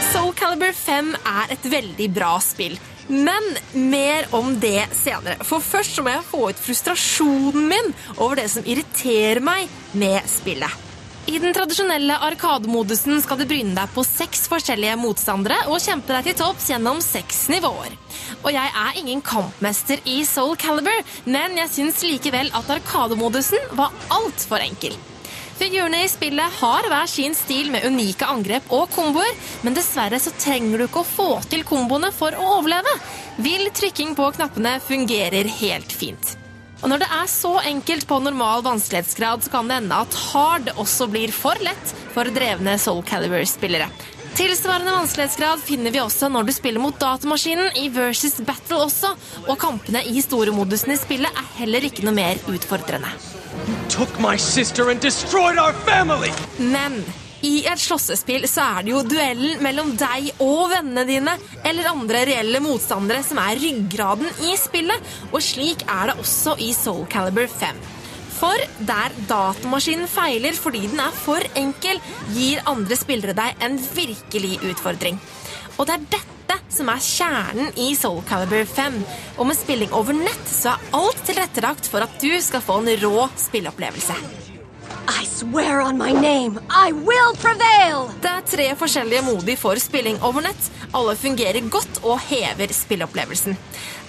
Soul 0.09 0.31
Calibur 0.33 0.71
5 0.73 1.11
er 1.13 1.51
et 1.53 1.65
veldig 1.69 2.07
bra 2.15 2.31
spill. 2.41 2.73
Men 3.05 3.45
mer 3.91 4.25
om 4.33 4.55
det 4.57 4.87
senere. 4.97 5.35
For 5.45 5.61
først 5.61 6.01
må 6.01 6.09
jeg 6.09 6.25
få 6.25 6.39
ut 6.49 6.63
frustrasjonen 6.63 7.67
min 7.69 7.91
over 8.15 8.41
det 8.41 8.47
som 8.49 8.65
irriterer 8.65 9.43
meg 9.45 9.69
med 9.93 10.25
spillet. 10.25 10.89
I 11.29 11.37
den 11.37 11.53
tradisjonelle 11.53 12.17
arkademodusen 12.31 13.21
skal 13.21 13.43
du 13.43 13.45
bryne 13.47 13.77
deg 13.77 13.93
på 13.93 14.01
seks 14.07 14.47
forskjellige 14.49 14.97
motstandere 14.97 15.61
og 15.69 15.77
kjempe 15.85 16.17
deg 16.17 16.31
til 16.31 16.39
topps 16.41 16.73
gjennom 16.73 16.97
seks 17.03 17.45
nivåer. 17.53 17.93
Og 18.41 18.51
jeg 18.57 18.73
er 18.87 19.01
ingen 19.05 19.21
kampmester 19.21 20.01
i 20.09 20.23
Soul 20.25 20.57
Calibur, 20.57 21.05
men 21.29 21.61
jeg 21.61 21.75
syns 21.77 22.01
likevel 22.09 22.49
at 22.57 22.77
arkademodusen 22.81 23.73
var 23.77 23.93
altfor 24.17 24.65
enkel. 24.65 24.97
Figurene 25.57 26.03
i 26.03 26.09
spillet 26.09 26.55
har 26.59 26.87
hver 26.89 27.09
sin 27.09 27.35
stil 27.37 27.69
med 27.73 27.85
unike 27.85 28.25
angrep 28.25 28.71
og 28.73 28.87
komboer, 28.93 29.33
men 29.61 29.75
dessverre 29.77 30.17
så 30.21 30.33
trenger 30.41 30.81
du 30.81 30.87
ikke 30.87 31.03
å 31.03 31.07
få 31.07 31.27
til 31.51 31.65
komboene 31.67 32.09
for 32.15 32.33
å 32.33 32.47
overleve. 32.57 32.93
Vill 33.45 33.69
trykking 33.75 34.15
på 34.17 34.31
knappene 34.37 34.79
fungerer 34.83 35.49
helt 35.61 35.93
fint. 35.93 36.33
Og 36.83 36.89
når 36.91 37.03
det 37.05 37.11
er 37.15 37.29
så 37.31 37.53
enkelt 37.63 38.09
på 38.09 38.17
normal 38.19 38.65
vanskelighetsgrad, 38.65 39.45
så 39.45 39.53
kan 39.53 39.69
det 39.69 39.77
ende 39.79 40.01
at 40.03 40.17
hard 40.33 40.73
også 40.73 41.07
blir 41.13 41.31
for 41.31 41.55
lett 41.63 41.93
for 42.11 42.27
drevne 42.33 42.75
Soul 42.81 42.99
Calibur-spillere. 43.07 43.87
Tilsvarende 44.33 44.95
vanskelighetsgrad 44.95 45.61
finner 45.61 45.93
vi 45.93 46.01
også 46.01 46.27
når 46.33 46.49
du 46.49 46.55
spiller 46.55 46.81
mot 46.81 46.97
datamaskinen 46.99 47.77
i 47.79 47.85
Versus 47.93 48.39
Battle 48.41 48.81
også, 48.87 49.13
og 49.45 49.61
kampene 49.61 50.01
i 50.01 50.17
historiemodusen 50.17 50.95
i 50.95 50.99
spillet 50.99 51.29
er 51.29 51.55
heller 51.61 51.85
ikke 51.87 52.03
noe 52.03 52.17
mer 52.17 52.41
utfordrende. 52.49 53.13
Men 56.59 57.03
i 57.43 57.65
et 57.67 57.81
slåssespill 57.81 58.45
så 58.47 58.63
er 58.77 58.85
det 58.85 58.93
jo 58.93 59.01
duellen 59.07 59.59
mellom 59.63 59.91
deg 59.99 60.29
og 60.43 60.69
vennene 60.71 61.03
dine 61.07 61.33
eller 61.67 61.89
andre 61.91 62.21
reelle 62.29 62.61
motstandere 62.63 63.23
som 63.27 63.41
er 63.43 63.59
ryggraden 63.59 64.29
i 64.47 64.55
spillet, 64.59 65.11
og 65.31 65.43
slik 65.43 65.83
er 65.83 66.11
det 66.11 66.19
også 66.23 66.55
i 66.63 66.71
Soul 66.75 67.03
Caliber 67.11 67.49
5. 67.51 67.81
For 68.33 68.63
der 68.87 69.15
datamaskinen 69.29 70.09
feiler 70.11 70.55
fordi 70.57 70.85
den 70.91 71.03
er 71.03 71.15
for 71.15 71.43
enkel, 71.59 71.99
gir 72.35 72.63
andre 72.69 72.97
spillere 72.99 73.35
deg 73.37 73.63
en 73.63 73.79
virkelig 73.93 74.59
utfordring. 74.71 75.19
Og 75.77 75.87
det 75.87 75.97
er 75.97 76.07
dette 76.17 76.32
dette 76.49 76.73
som 76.73 76.89
er 76.89 77.03
kjernen 77.03 77.75
i 77.79 77.91
Soul 77.97 78.21
Calibur 78.27 78.65
5. 78.69 78.99
Og 79.37 79.49
med 79.49 79.57
spilling 79.57 79.93
over 79.95 80.15
nett 80.17 80.47
så 80.49 80.73
er 80.73 80.87
alt 80.99 81.21
tilrettelagt 81.27 81.89
for 81.91 82.05
at 82.05 82.17
du 82.21 82.31
skal 82.41 82.63
få 82.65 82.81
en 82.81 82.91
rå 83.03 83.27
spilleopplevelse. 83.39 84.17
I 85.03 85.25
swear 85.27 85.81
on 85.81 85.97
my 85.97 86.13
name, 86.13 86.59
I 86.69 86.91
will 86.91 87.33
prevail! 87.41 88.07
Det 88.23 88.29
er 88.31 88.45
tre 88.47 88.67
forskjellige 88.79 89.25
modi 89.25 89.55
for 89.59 89.79
spilling 89.81 90.19
over 90.23 90.45
nett. 90.45 90.69
Alle 90.95 91.15
fungerer 91.19 91.65
godt 91.73 91.99
og 92.03 92.21
hever 92.29 92.71
spilleopplevelsen. 92.71 93.57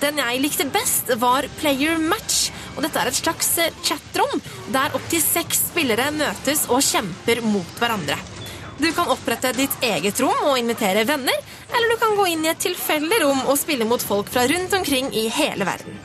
Den 0.03 0.21
jeg 0.23 0.43
likte 0.45 0.69
best, 0.71 1.11
var 1.19 1.49
Player 1.59 1.99
Match. 1.99 2.53
Og 2.77 2.85
dette 2.87 3.01
er 3.01 3.11
et 3.11 3.19
slags 3.19 3.57
chatrom 3.87 4.43
der 4.75 4.95
opptil 4.95 5.23
seks 5.23 5.67
spillere 5.71 6.11
møtes 6.15 6.67
og 6.71 6.83
kjemper 6.85 7.43
mot 7.47 7.83
hverandre. 7.83 8.19
Du 8.79 8.89
kan 8.93 9.11
opprette 9.13 9.53
ditt 9.55 9.75
eget 9.87 10.19
rom 10.23 10.49
og 10.51 10.59
invitere 10.59 11.05
venner, 11.07 11.37
eller 11.71 11.93
du 11.93 11.99
kan 12.01 12.17
gå 12.19 12.27
inn 12.33 12.45
i 12.47 12.51
et 12.51 12.63
tilfeldig 12.63 13.21
rom 13.23 13.45
og 13.47 13.59
spille 13.61 13.87
mot 13.87 14.03
folk 14.03 14.31
fra 14.35 14.47
rundt 14.51 14.75
omkring 14.75 15.13
i 15.15 15.29
hele 15.33 15.67
verden. 15.69 15.99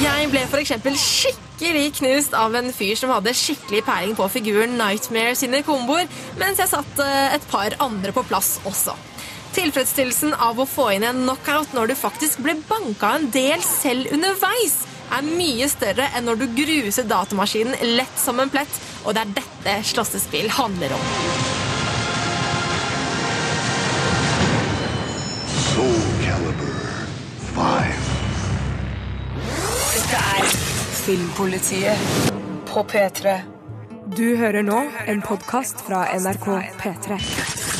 Jeg 0.00 0.28
ble 0.32 0.42
eksempel 0.60 0.96
skikkelig 1.00 1.90
knust 1.98 2.34
av 2.38 2.54
en 2.56 2.70
fyr 2.72 2.94
som 2.96 3.10
hadde 3.12 3.34
skikkelig 3.36 3.82
peiling 3.84 4.14
på 4.16 4.28
figuren 4.32 4.78
Nightmare 4.78 5.34
sine 5.36 5.62
komboer, 5.66 6.06
mens 6.40 6.62
jeg 6.62 6.70
satt 6.70 7.02
eh, 7.02 7.34
et 7.34 7.46
par 7.50 7.74
andre 7.82 8.14
på 8.14 8.24
plass 8.28 8.58
også. 8.68 8.94
Tilfredsstillelsen 9.56 10.36
av 10.38 10.60
å 10.62 10.68
få 10.68 10.92
inn 10.94 11.04
en 11.08 11.24
knockout 11.24 11.74
når 11.74 11.90
du 11.90 11.96
faktisk 11.98 12.44
ble 12.44 12.54
banka 12.68 13.16
en 13.18 13.26
del 13.34 13.64
selv 13.66 14.12
underveis, 14.14 14.78
er 15.16 15.26
mye 15.26 15.68
større 15.70 16.08
enn 16.16 16.26
når 16.28 16.40
du 16.40 16.46
gruser 16.56 17.08
datamaskinen 17.08 17.76
lett 17.96 18.20
som 18.20 18.40
en 18.40 18.52
plett, 18.52 18.72
og 19.04 19.16
det 19.16 19.24
er 19.24 19.34
dette 19.40 19.76
slåssespill 19.90 20.50
handler 20.54 20.94
om. 20.96 21.04
Soul 25.70 26.02
Calibur 26.24 26.82
5. 27.54 28.10
Dette 29.94 30.24
er 30.36 30.52
Filmpolitiet 31.00 32.32
på 32.70 32.84
P3. 32.92 33.38
Du 34.10 34.26
hører 34.36 34.66
nå 34.66 34.82
en 35.06 35.22
podkast 35.22 35.84
fra 35.86 36.04
NRK 36.18 36.50
P3. 36.82 37.79